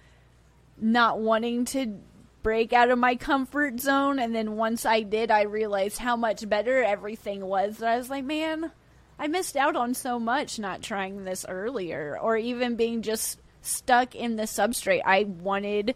not 0.78 1.20
wanting 1.20 1.64
to 1.64 2.00
break 2.44 2.74
out 2.74 2.90
of 2.90 2.98
my 2.98 3.16
comfort 3.16 3.80
zone 3.80 4.20
and 4.20 4.34
then 4.34 4.56
once 4.56 4.86
I 4.86 5.02
did 5.02 5.32
I 5.32 5.44
realized 5.44 5.98
how 5.98 6.16
much 6.16 6.48
better 6.48 6.84
everything 6.84 7.46
was. 7.46 7.80
And 7.80 7.90
I 7.90 7.98
was 7.98 8.10
like 8.10 8.24
man 8.24 8.72
I 9.20 9.28
missed 9.28 9.56
out 9.56 9.76
on 9.76 9.94
so 9.94 10.20
much 10.20 10.58
not 10.58 10.82
trying 10.82 11.24
this 11.24 11.46
earlier 11.48 12.18
or 12.20 12.38
even 12.38 12.76
being 12.76 13.04
just 13.04 13.40
stuck 13.62 14.16
in 14.16 14.36
the 14.36 14.44
substrate. 14.44 15.02
I 15.06 15.24
wanted 15.26 15.94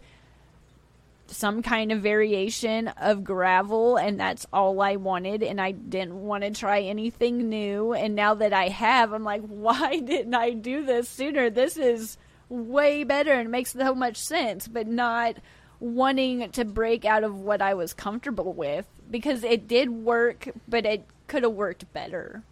some 1.28 1.60
kind 1.60 1.90
of 1.90 2.02
variation 2.02 2.86
of 2.86 3.24
gravel 3.24 3.96
and 3.96 4.20
that's 4.20 4.46
all 4.52 4.80
I 4.80 4.94
wanted 4.94 5.42
and 5.42 5.60
I 5.60 5.72
didn't 5.72 6.22
want 6.22 6.44
to 6.44 6.50
try 6.52 6.82
anything 6.82 7.48
new. 7.48 7.92
And 7.92 8.14
now 8.14 8.34
that 8.34 8.52
I 8.52 8.68
have 8.68 9.12
I'm 9.12 9.24
like 9.24 9.42
why 9.46 9.98
didn't 9.98 10.34
I 10.34 10.50
do 10.50 10.84
this 10.84 11.08
sooner? 11.08 11.50
This 11.50 11.76
is 11.76 12.16
way 12.48 13.02
better 13.02 13.32
and 13.32 13.50
makes 13.50 13.72
so 13.72 13.94
much 13.94 14.16
sense. 14.16 14.68
But 14.68 14.86
not 14.86 15.36
wanting 15.80 16.50
to 16.50 16.64
break 16.64 17.04
out 17.04 17.24
of 17.24 17.38
what 17.40 17.60
I 17.60 17.74
was 17.74 17.92
comfortable 17.92 18.52
with 18.52 18.86
because 19.10 19.44
it 19.44 19.68
did 19.68 19.90
work 19.90 20.48
but 20.66 20.86
it 20.86 21.04
could 21.26 21.42
have 21.42 21.52
worked 21.52 21.92
better 21.92 22.42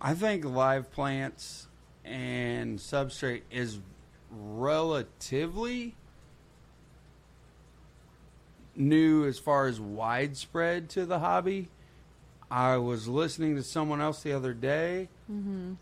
I 0.00 0.14
think 0.14 0.44
live 0.44 0.90
plants 0.90 1.68
and 2.04 2.78
substrate 2.78 3.42
is 3.50 3.78
relatively 4.30 5.94
new 8.74 9.26
as 9.26 9.38
far 9.38 9.66
as 9.66 9.80
widespread 9.80 10.88
to 10.90 11.06
the 11.06 11.18
hobby. 11.18 11.68
I 12.50 12.76
was 12.76 13.08
listening 13.08 13.56
to 13.56 13.62
someone 13.62 14.00
else 14.00 14.22
the 14.22 14.32
other 14.32 14.52
day, 14.52 15.08
mm-hmm. 15.30 15.74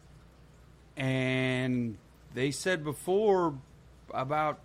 and 0.96 1.96
they 2.35 2.50
said 2.50 2.85
before 2.85 3.55
about 4.12 4.61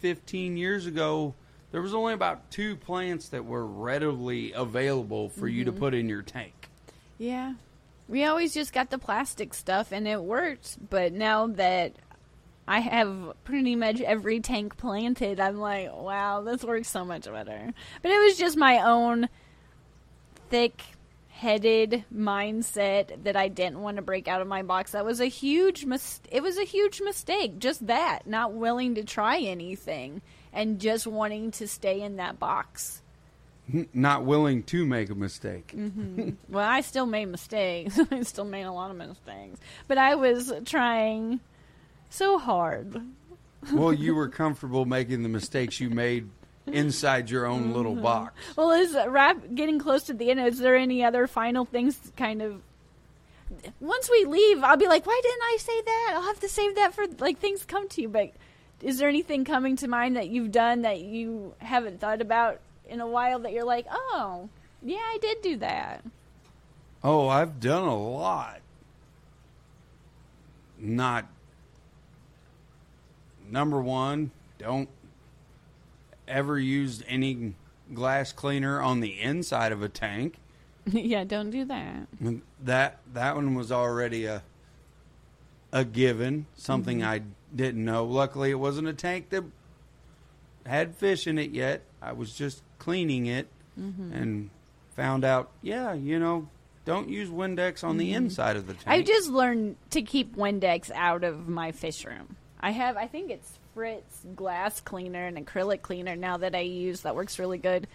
15 0.00 0.56
years 0.56 0.86
ago 0.86 1.34
there 1.72 1.82
was 1.82 1.94
only 1.94 2.12
about 2.12 2.50
two 2.50 2.76
plants 2.76 3.28
that 3.28 3.44
were 3.44 3.64
readily 3.64 4.52
available 4.52 5.28
for 5.28 5.46
you 5.46 5.64
to 5.64 5.70
mm-hmm. 5.70 5.80
put 5.80 5.94
in 5.94 6.08
your 6.08 6.22
tank. 6.22 6.68
Yeah. 7.18 7.54
We 8.08 8.24
always 8.24 8.52
just 8.52 8.72
got 8.72 8.90
the 8.90 8.98
plastic 8.98 9.54
stuff 9.54 9.92
and 9.92 10.08
it 10.08 10.20
worked, 10.20 10.78
but 10.90 11.12
now 11.12 11.46
that 11.46 11.92
I 12.66 12.80
have 12.80 13.34
pretty 13.44 13.76
much 13.76 14.00
every 14.00 14.40
tank 14.40 14.76
planted, 14.76 15.38
I'm 15.38 15.58
like, 15.58 15.92
wow, 15.92 16.42
this 16.42 16.64
works 16.64 16.88
so 16.88 17.04
much 17.04 17.24
better. 17.24 17.72
But 18.02 18.10
it 18.10 18.18
was 18.18 18.36
just 18.36 18.56
my 18.56 18.78
own 18.78 19.28
thick 20.48 20.82
headed 21.40 22.04
mindset 22.14 23.24
that 23.24 23.34
I 23.34 23.48
didn't 23.48 23.80
want 23.80 23.96
to 23.96 24.02
break 24.02 24.28
out 24.28 24.42
of 24.42 24.46
my 24.46 24.62
box. 24.62 24.92
That 24.92 25.06
was 25.06 25.20
a 25.20 25.26
huge 25.26 25.86
mis- 25.86 26.20
it 26.30 26.42
was 26.42 26.58
a 26.58 26.64
huge 26.64 27.00
mistake. 27.00 27.58
Just 27.58 27.86
that, 27.86 28.26
not 28.26 28.52
willing 28.52 28.96
to 28.96 29.04
try 29.04 29.38
anything 29.38 30.20
and 30.52 30.78
just 30.78 31.06
wanting 31.06 31.50
to 31.52 31.66
stay 31.66 32.02
in 32.02 32.16
that 32.16 32.38
box. 32.38 33.00
Not 33.94 34.26
willing 34.26 34.64
to 34.64 34.84
make 34.84 35.08
a 35.08 35.14
mistake. 35.14 35.72
Mm-hmm. 35.74 36.30
Well, 36.50 36.68
I 36.68 36.82
still 36.82 37.06
made 37.06 37.26
mistakes. 37.26 37.98
I 38.10 38.22
still 38.22 38.44
made 38.44 38.64
a 38.64 38.72
lot 38.72 38.90
of 38.90 38.98
mistakes. 38.98 39.60
But 39.88 39.96
I 39.96 40.16
was 40.16 40.52
trying 40.66 41.40
so 42.10 42.38
hard. 42.38 43.00
well, 43.72 43.94
you 43.94 44.14
were 44.20 44.28
comfortable 44.28 44.84
making 44.84 45.22
the 45.22 45.30
mistakes 45.30 45.80
you 45.80 45.88
made 45.88 46.28
inside 46.66 47.30
your 47.30 47.46
own 47.46 47.72
little 47.72 47.92
mm-hmm. 47.92 48.02
box. 48.02 48.34
Well, 48.56 48.70
is 48.72 48.96
rap 49.06 49.38
getting 49.54 49.78
close 49.78 50.04
to 50.04 50.14
the 50.14 50.30
end? 50.30 50.40
Is 50.40 50.58
there 50.58 50.76
any 50.76 51.04
other 51.04 51.26
final 51.26 51.64
things 51.64 51.98
kind 52.16 52.42
of 52.42 52.62
once 53.80 54.08
we 54.10 54.24
leave, 54.24 54.62
I'll 54.62 54.76
be 54.76 54.86
like, 54.86 55.06
why 55.06 55.20
didn't 55.22 55.42
I 55.42 55.56
say 55.58 55.82
that? 55.82 56.12
I'll 56.14 56.22
have 56.22 56.40
to 56.40 56.48
save 56.48 56.76
that 56.76 56.94
for 56.94 57.04
like 57.18 57.38
things 57.38 57.64
come 57.64 57.88
to 57.90 58.02
you. 58.02 58.08
But 58.08 58.32
is 58.82 58.98
there 58.98 59.08
anything 59.08 59.44
coming 59.44 59.76
to 59.76 59.88
mind 59.88 60.16
that 60.16 60.28
you've 60.28 60.52
done 60.52 60.82
that 60.82 61.00
you 61.00 61.54
haven't 61.58 62.00
thought 62.00 62.20
about 62.20 62.60
in 62.88 63.00
a 63.00 63.06
while 63.06 63.40
that 63.40 63.52
you're 63.52 63.64
like, 63.64 63.86
oh, 63.90 64.48
yeah, 64.82 64.98
I 64.98 65.18
did 65.20 65.42
do 65.42 65.56
that. 65.58 66.04
Oh, 67.02 67.28
I've 67.28 67.60
done 67.60 67.84
a 67.84 67.96
lot. 67.96 68.60
not 70.78 71.26
number 73.50 73.80
one, 73.80 74.30
don't 74.58 74.88
ever 76.30 76.58
used 76.58 77.02
any 77.06 77.54
glass 77.92 78.32
cleaner 78.32 78.80
on 78.80 79.00
the 79.00 79.20
inside 79.20 79.72
of 79.72 79.82
a 79.82 79.88
tank. 79.88 80.38
yeah, 80.86 81.24
don't 81.24 81.50
do 81.50 81.64
that. 81.66 82.06
That 82.62 83.00
that 83.12 83.34
one 83.34 83.54
was 83.54 83.70
already 83.70 84.24
a 84.24 84.42
a 85.72 85.84
given, 85.84 86.46
something 86.56 87.00
mm-hmm. 87.00 87.08
I 87.08 87.22
didn't 87.54 87.84
know. 87.84 88.04
Luckily, 88.04 88.50
it 88.50 88.58
wasn't 88.58 88.88
a 88.88 88.92
tank 88.92 89.30
that 89.30 89.44
had 90.66 90.96
fish 90.96 91.26
in 91.26 91.38
it 91.38 91.50
yet. 91.50 91.82
I 92.02 92.12
was 92.12 92.34
just 92.34 92.62
cleaning 92.78 93.26
it 93.26 93.48
mm-hmm. 93.78 94.12
and 94.12 94.50
found 94.96 95.24
out, 95.24 95.50
yeah, 95.62 95.92
you 95.92 96.18
know, 96.18 96.48
don't 96.84 97.08
use 97.08 97.28
Windex 97.28 97.84
on 97.84 97.98
the 97.98 98.08
mm-hmm. 98.08 98.24
inside 98.24 98.56
of 98.56 98.66
the 98.66 98.74
tank. 98.74 98.86
I 98.88 99.02
just 99.02 99.30
learned 99.30 99.76
to 99.90 100.02
keep 100.02 100.34
Windex 100.34 100.90
out 100.92 101.24
of 101.24 101.48
my 101.48 101.72
fish 101.72 102.04
room. 102.04 102.36
I 102.60 102.72
have, 102.72 102.96
I 102.96 103.06
think 103.06 103.30
it's 103.30 103.59
Glass 104.36 104.80
cleaner 104.80 105.26
and 105.26 105.36
acrylic 105.36 105.82
cleaner 105.82 106.16
now 106.16 106.36
that 106.38 106.54
I 106.54 106.60
use 106.60 107.02
that 107.02 107.14
works 107.14 107.38
really 107.38 107.58
good. 107.58 107.86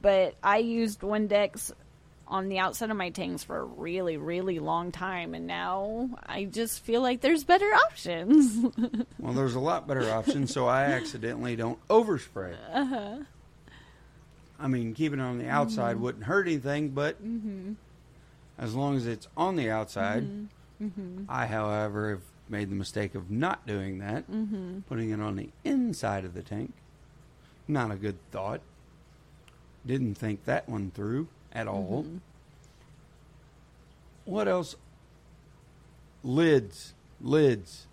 But 0.00 0.34
I 0.42 0.58
used 0.58 1.00
Windex 1.00 1.72
on 2.32 2.48
the 2.48 2.58
outside 2.58 2.90
of 2.90 2.96
my 2.96 3.10
tanks 3.10 3.44
for 3.44 3.58
a 3.58 3.64
really, 3.64 4.16
really 4.16 4.58
long 4.58 4.90
time, 4.90 5.34
and 5.34 5.46
now 5.46 6.08
I 6.24 6.44
just 6.44 6.82
feel 6.82 7.02
like 7.02 7.20
there's 7.20 7.44
better 7.44 7.66
options. 7.66 8.66
Well, 9.18 9.34
there's 9.34 9.54
a 9.54 9.60
lot 9.60 9.86
better 9.86 10.10
options, 10.10 10.52
so 10.52 10.66
I 10.66 10.82
accidentally 10.82 11.54
don't 11.54 11.78
overspray. 11.86 12.56
Uh-huh. 12.72 13.18
I 14.58 14.66
mean, 14.66 14.94
keeping 14.94 15.20
it 15.20 15.22
on 15.22 15.38
the 15.38 15.48
outside 15.48 15.94
mm-hmm. 15.94 16.04
wouldn't 16.04 16.24
hurt 16.24 16.48
anything, 16.48 16.88
but 16.88 17.22
mm-hmm. 17.24 17.74
as 18.58 18.74
long 18.74 18.96
as 18.96 19.06
it's 19.06 19.28
on 19.36 19.54
the 19.54 19.70
outside, 19.70 20.24
mm-hmm. 20.82 21.24
I, 21.28 21.46
however, 21.46 22.10
have 22.10 22.22
made 22.48 22.70
the 22.70 22.74
mistake 22.74 23.14
of 23.14 23.30
not 23.30 23.66
doing 23.66 23.98
that, 23.98 24.30
mm-hmm. 24.30 24.80
putting 24.80 25.10
it 25.10 25.20
on 25.20 25.36
the 25.36 25.50
inside 25.64 26.24
of 26.24 26.34
the 26.34 26.42
tank. 26.42 26.72
Not 27.68 27.90
a 27.90 27.96
good 27.96 28.18
thought. 28.30 28.60
Didn't 29.86 30.14
think 30.14 30.44
that 30.44 30.68
one 30.68 30.90
through 30.94 31.28
at 31.52 31.66
all. 31.66 32.04
Mm-hmm. 32.04 32.18
What 34.24 34.48
else? 34.48 34.76
Lids. 36.22 36.94
Lids. 37.20 37.86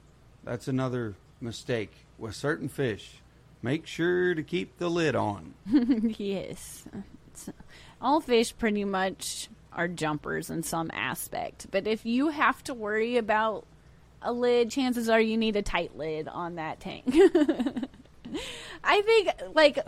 That's 0.44 0.68
another 0.68 1.16
mistake 1.42 1.92
with 2.18 2.36
certain 2.36 2.70
fish. 2.70 3.22
Make 3.62 3.88
sure 3.88 4.36
to 4.36 4.44
keep 4.44 4.78
the 4.78 4.90
lid 4.90 5.16
on. 5.16 5.54
yes. 6.18 6.86
It's- 7.32 7.50
all 8.02 8.22
fish 8.22 8.58
pretty 8.58 8.86
much 8.86 9.50
are 9.74 9.88
jumpers 9.88 10.50
in 10.50 10.64
some 10.64 10.90
aspect. 10.94 11.68
But 11.72 11.88
if 11.88 12.06
you 12.06 12.30
have 12.30 12.64
to 12.66 12.74
worry 12.74 13.18
about 13.18 13.66
a 14.22 14.32
lid, 14.32 14.70
chances 14.70 15.10
are 15.10 15.22
you 15.22 15.38
need 15.38 15.56
a 15.56 15.62
tight 15.62 15.98
lid 15.98 16.28
on 16.28 16.56
that 16.56 16.80
tank. 16.80 17.06
I 18.84 19.02
think, 19.02 19.30
like, 19.54 19.80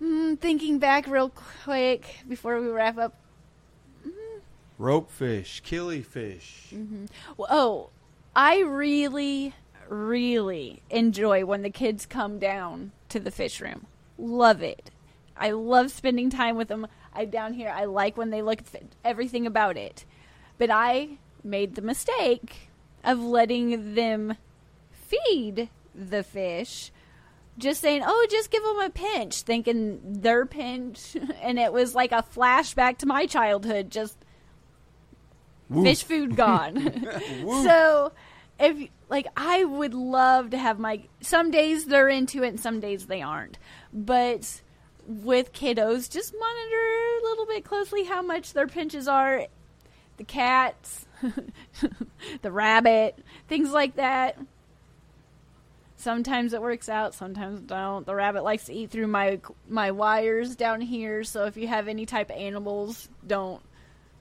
mm, 0.00 0.38
thinking 0.38 0.78
back 0.78 1.06
real 1.06 1.30
quick 1.64 2.16
before 2.28 2.60
we 2.60 2.68
wrap 2.68 2.98
up. 2.98 3.14
Rope 4.78 5.10
fish, 5.10 5.62
killifish. 5.62 7.08
Oh, 7.38 7.90
I 8.34 8.60
really, 8.60 9.54
really 9.88 10.82
enjoy 10.88 11.44
when 11.44 11.60
the 11.62 11.70
kids 11.70 12.06
come 12.06 12.38
down 12.38 12.92
to 13.10 13.20
the 13.20 13.30
fish 13.30 13.60
room. 13.60 13.86
Love 14.16 14.62
it. 14.62 14.90
I 15.36 15.50
love 15.50 15.90
spending 15.90 16.30
time 16.30 16.56
with 16.56 16.68
them. 16.68 16.86
I 17.12 17.24
down 17.26 17.54
here. 17.54 17.68
I 17.68 17.84
like 17.84 18.16
when 18.16 18.30
they 18.30 18.40
look 18.40 18.60
at 18.60 18.82
everything 19.04 19.46
about 19.46 19.76
it. 19.76 20.04
But 20.56 20.70
I 20.70 21.18
made 21.42 21.74
the 21.74 21.82
mistake 21.82 22.69
of 23.04 23.20
letting 23.20 23.94
them 23.94 24.36
feed 24.92 25.68
the 25.94 26.22
fish. 26.22 26.92
Just 27.58 27.80
saying, 27.80 28.02
oh, 28.06 28.26
just 28.30 28.50
give 28.50 28.62
them 28.62 28.80
a 28.80 28.90
pinch, 28.90 29.42
thinking 29.42 30.00
their 30.02 30.46
pinch, 30.46 31.16
and 31.42 31.58
it 31.58 31.72
was 31.72 31.94
like 31.94 32.12
a 32.12 32.24
flashback 32.34 32.98
to 32.98 33.06
my 33.06 33.26
childhood. 33.26 33.90
Just 33.90 34.16
Woof. 35.68 35.84
fish 35.84 36.02
food 36.02 36.36
gone. 36.36 37.06
So 37.64 38.12
if 38.58 38.90
like 39.08 39.26
I 39.36 39.64
would 39.64 39.94
love 39.94 40.50
to 40.50 40.58
have 40.58 40.78
my 40.78 41.02
some 41.20 41.50
days 41.50 41.86
they're 41.86 42.08
into 42.08 42.42
it 42.42 42.48
and 42.48 42.60
some 42.60 42.80
days 42.80 43.06
they 43.06 43.22
aren't. 43.22 43.58
But 43.92 44.62
with 45.06 45.52
kiddos, 45.52 46.10
just 46.10 46.34
monitor 46.38 46.76
a 46.76 47.22
little 47.24 47.46
bit 47.46 47.64
closely 47.64 48.04
how 48.04 48.22
much 48.22 48.52
their 48.52 48.66
pinches 48.66 49.08
are. 49.08 49.46
The 50.18 50.24
cats, 50.24 51.06
the 52.42 52.52
rabbit, 52.52 53.18
things 53.48 53.72
like 53.72 53.96
that. 53.96 54.38
Sometimes 55.96 56.54
it 56.54 56.62
works 56.62 56.88
out, 56.88 57.14
sometimes 57.14 57.60
it 57.60 57.66
don't. 57.66 58.06
The 58.06 58.14
rabbit 58.14 58.42
likes 58.42 58.64
to 58.64 58.72
eat 58.72 58.90
through 58.90 59.08
my 59.08 59.40
my 59.68 59.90
wires 59.90 60.56
down 60.56 60.80
here, 60.80 61.24
so 61.24 61.44
if 61.44 61.56
you 61.56 61.68
have 61.68 61.88
any 61.88 62.06
type 62.06 62.30
of 62.30 62.36
animals, 62.36 63.08
don't 63.26 63.60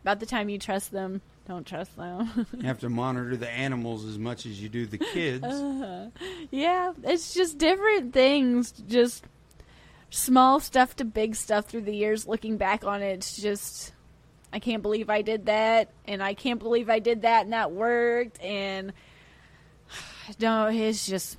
about 0.02 0.20
the 0.20 0.26
time 0.26 0.50
you 0.50 0.60
trust 0.60 0.92
them, 0.92 1.22
don't 1.48 1.66
trust 1.66 1.96
them. 1.96 2.46
You 2.58 2.68
have 2.68 2.80
to 2.80 2.90
monitor 2.90 3.38
the 3.38 3.50
animals 3.50 4.06
as 4.06 4.20
much 4.20 4.46
as 4.46 4.62
you 4.62 4.68
do 4.70 4.86
the 4.86 4.98
kids. 5.14 5.46
Uh-huh. 5.46 6.10
yeah, 6.52 6.92
it's 7.04 7.34
just 7.34 7.58
different 7.58 8.14
things, 8.14 8.72
just 8.72 9.24
small 10.10 10.60
stuff 10.60 10.96
to 10.98 11.06
big 11.06 11.36
stuff 11.36 11.66
through 11.66 11.82
the 11.82 11.96
years. 11.96 12.28
Looking 12.28 12.58
back 12.58 12.84
on 12.84 13.02
it, 13.02 13.14
it's 13.14 13.36
just 13.36 13.94
I 14.52 14.60
can't 14.60 14.82
believe 14.82 15.10
I 15.10 15.22
did 15.22 15.46
that, 15.46 15.90
and 16.06 16.24
I 16.24 16.34
can't 16.34 16.60
believe 16.60 16.90
I 16.90 17.00
did 17.00 17.22
that, 17.22 17.44
and 17.44 17.54
that 17.54 17.72
worked, 17.72 18.42
and 18.42 18.94
no, 20.40 20.68
it's 20.68 21.06
just 21.06 21.38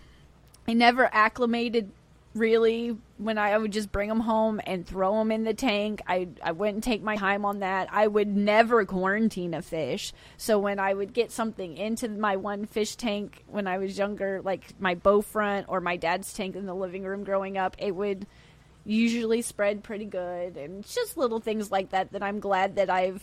I 0.68 0.74
never 0.74 1.08
acclimated 1.12 1.90
really 2.34 2.96
when 3.18 3.38
I, 3.38 3.50
I 3.50 3.58
would 3.58 3.72
just 3.72 3.90
bring 3.90 4.08
them 4.08 4.20
home 4.20 4.61
and 4.64 4.86
throw 4.86 5.18
them 5.18 5.32
in 5.32 5.44
the 5.44 5.54
tank. 5.54 6.00
I 6.06 6.28
I 6.42 6.52
wouldn't 6.52 6.84
take 6.84 7.02
my 7.02 7.16
time 7.16 7.44
on 7.44 7.61
that. 7.61 7.88
I 7.90 8.06
would 8.06 8.28
never 8.28 8.84
quarantine 8.84 9.54
a 9.54 9.62
fish. 9.62 10.12
So 10.36 10.58
when 10.58 10.78
I 10.78 10.94
would 10.94 11.12
get 11.12 11.32
something 11.32 11.76
into 11.76 12.08
my 12.08 12.36
one 12.36 12.66
fish 12.66 12.96
tank 12.96 13.42
when 13.48 13.66
I 13.66 13.78
was 13.78 13.98
younger, 13.98 14.40
like 14.42 14.80
my 14.80 14.94
bow 14.94 15.22
front 15.22 15.66
or 15.68 15.80
my 15.80 15.96
dad's 15.96 16.32
tank 16.32 16.56
in 16.56 16.66
the 16.66 16.74
living 16.74 17.02
room 17.02 17.24
growing 17.24 17.58
up, 17.58 17.74
it 17.78 17.94
would 17.94 18.26
usually 18.91 19.43
spread 19.43 19.82
pretty 19.84 20.05
good 20.05 20.57
and 20.57 20.84
just 20.86 21.16
little 21.16 21.41
things 21.41 21.70
like 21.70 21.91
that 21.91 22.12
that 22.12 22.22
I'm 22.22 22.41
glad 22.41 22.76
that 22.76 22.91
I've 22.91 23.22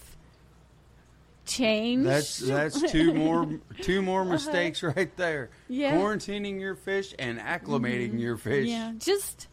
changed. 1.46 2.08
That's 2.08 2.38
that's 2.38 2.92
two 2.92 3.14
more 3.14 3.60
two 3.82 4.02
more 4.02 4.24
mistakes 4.24 4.82
right 4.84 5.16
there. 5.18 5.50
Uh-huh. 5.52 5.66
Yeah. 5.70 5.92
Mm-hmm. 5.94 6.02
Quarantining 6.02 6.60
your 6.60 6.76
fish 6.76 7.14
and 7.20 7.40
acclimating 7.40 8.20
your 8.20 8.38
fish. 8.38 8.68
Yeah, 8.68 8.94
just 8.98 9.48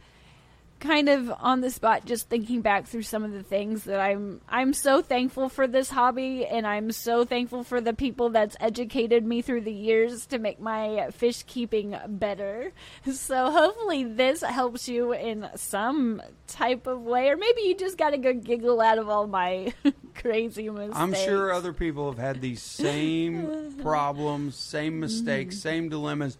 kind 0.80 1.08
of 1.08 1.32
on 1.40 1.62
the 1.62 1.70
spot 1.70 2.04
just 2.04 2.28
thinking 2.28 2.60
back 2.60 2.86
through 2.86 3.02
some 3.02 3.24
of 3.24 3.32
the 3.32 3.42
things 3.42 3.84
that 3.84 4.00
I'm 4.00 4.42
I'm 4.48 4.74
so 4.74 5.00
thankful 5.00 5.48
for 5.48 5.66
this 5.66 5.88
hobby 5.88 6.44
and 6.44 6.66
I'm 6.66 6.92
so 6.92 7.24
thankful 7.24 7.64
for 7.64 7.80
the 7.80 7.94
people 7.94 8.28
that's 8.28 8.54
educated 8.60 9.24
me 9.24 9.40
through 9.40 9.62
the 9.62 9.72
years 9.72 10.26
to 10.26 10.38
make 10.38 10.60
my 10.60 11.08
fish 11.12 11.42
keeping 11.44 11.96
better. 12.06 12.72
So 13.10 13.50
hopefully 13.50 14.04
this 14.04 14.42
helps 14.42 14.86
you 14.88 15.12
in 15.14 15.48
some 15.56 16.20
type 16.48 16.86
of 16.86 17.00
way 17.02 17.28
or 17.30 17.36
maybe 17.38 17.62
you 17.62 17.74
just 17.76 17.96
got 17.96 18.12
a 18.12 18.18
good 18.18 18.44
giggle 18.44 18.80
out 18.82 18.98
of 18.98 19.08
all 19.08 19.26
my 19.26 19.72
crazy 20.14 20.68
mistakes. 20.68 20.96
I'm 20.98 21.14
sure 21.14 21.50
other 21.50 21.72
people 21.72 22.10
have 22.10 22.18
had 22.18 22.40
these 22.42 22.62
same 22.62 23.74
problems, 23.82 24.56
same 24.56 25.00
mistakes, 25.00 25.54
Mm-hmm. 25.54 25.60
same 25.68 25.88
dilemmas. 25.88 26.36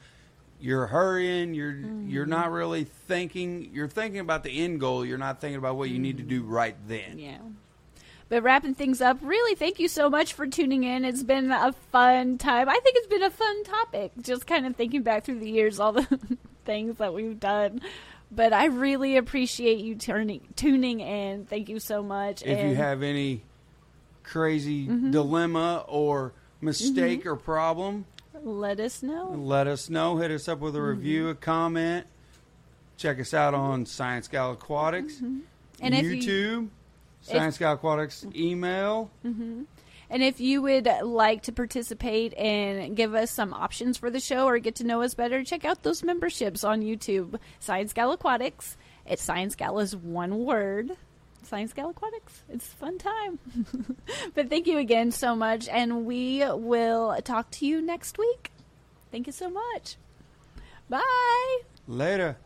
You're 0.65 0.87
hurrying, 0.87 1.53
you're 1.53 1.73
Mm-hmm. 1.73 2.09
you're 2.09 2.25
not 2.27 2.51
really 2.51 2.85
thinking, 2.85 3.69
you're 3.75 3.89
thinking 3.89 4.21
about 4.21 4.45
the 4.45 4.51
end 4.65 4.81
goal, 4.81 5.05
you're 5.05 5.19
not 5.19 5.39
thinking 5.41 5.59
about 5.59 5.77
what 5.77 5.91
you 5.91 5.99
need 5.99 6.17
to 6.17 6.23
do 6.23 6.43
right 6.43 6.75
then. 6.89 7.19
Yeah. 7.19 7.37
But 8.31 8.43
wrapping 8.43 8.75
things 8.75 9.03
up, 9.03 9.19
really 9.21 9.55
thank 9.55 9.79
you 9.79 9.89
so 9.89 10.09
much 10.09 10.33
for 10.33 10.47
tuning 10.47 10.85
in. 10.85 11.05
It's 11.05 11.23
been 11.23 11.53
a 11.53 11.73
fun 11.93 12.39
time. 12.39 12.71
I 12.71 12.81
think 12.83 12.97
it's 12.97 13.07
been 13.09 13.23
a 13.23 13.31
fun 13.31 13.65
topic, 13.65 14.13
just 14.23 14.47
kind 14.47 14.65
of 14.67 14.75
thinking 14.75 15.03
back 15.03 15.25
through 15.25 15.41
the 15.41 15.51
years, 15.51 15.79
all 15.79 15.93
the 15.93 16.19
things 16.65 16.97
that 16.97 17.13
we've 17.13 17.39
done. 17.39 17.83
But 18.33 18.55
I 18.55 18.65
really 18.65 19.19
appreciate 19.19 19.79
you 19.81 19.95
turning 19.97 20.41
tuning 20.57 21.01
in. 21.01 21.45
Thank 21.45 21.69
you 21.69 21.79
so 21.79 22.03
much. 22.03 22.43
If 22.43 22.59
you 22.67 22.75
have 22.75 23.03
any 23.03 23.43
crazy 24.23 24.87
Mm-hmm. 24.89 25.11
dilemma 25.11 25.85
or 25.87 26.33
mistake 26.63 27.27
or 27.27 27.37
problem, 27.37 28.07
let 28.45 28.79
us 28.81 29.03
know. 29.03 29.31
let 29.37 29.67
us 29.67 29.89
know. 29.91 30.17
Hit 30.19 30.31
us 30.31 30.49
up 30.49 30.61
with 30.61 30.75
a 30.77 30.79
Mm-hmm. 30.79 30.89
review, 30.89 31.29
a 31.31 31.35
comment. 31.35 32.07
Check 32.97 33.19
us 33.19 33.35
out 33.35 33.55
on 33.55 33.87
Science 33.87 34.29
Gal 34.29 34.53
Aquatics, 34.53 35.15
Mm-hmm. 35.17 35.39
And 35.81 35.95
if 35.95 36.05
you- 36.05 36.17
YouTube, 36.17 36.69
Science 37.23 37.59
Gal 37.59 37.73
Aquatics 37.75 38.25
email. 38.35 39.11
And 39.25 40.23
if 40.23 40.39
you 40.39 40.63
would 40.63 40.87
like 41.03 41.43
to 41.45 41.53
participate 41.53 42.35
and 42.35 42.95
give 42.95 43.15
us 43.15 43.31
some 43.31 43.53
options 43.53 43.97
for 43.99 44.11
the 44.11 44.21
show 44.21 44.47
or 44.47 44.59
get 44.59 44.77
to 44.77 44.85
know 44.85 45.03
us 45.03 45.15
better, 45.15 45.43
check 45.43 45.65
out 45.65 45.83
those 45.83 46.03
memberships 46.05 46.63
on 46.63 46.83
YouTube. 46.83 47.39
Science 47.59 47.93
Gal 47.93 48.13
Aquatics. 48.13 48.77
It's 49.07 49.23
Science 49.23 49.55
Gal 49.57 49.79
is 49.81 49.97
one 49.97 50.45
word. 50.45 50.93
Science 51.45 51.73
Gal 51.73 51.91
Aquatics. 51.91 52.43
It's 52.49 52.73
a 52.73 52.77
fun 52.77 52.99
time. 52.99 53.39
but 54.35 54.51
thank 54.51 54.67
you 54.67 54.79
again 54.79 55.11
so 55.11 55.35
much, 55.35 55.69
and 55.69 56.05
we 56.05 56.45
will 56.47 57.17
talk 57.23 57.51
to 57.53 57.67
you 57.67 57.81
next 57.81 58.19
week. 58.19 58.51
Thank 59.11 59.27
you 59.27 59.33
so 59.33 59.51
much. 59.51 59.97
Bye. 60.89 61.59
Later. 61.87 62.37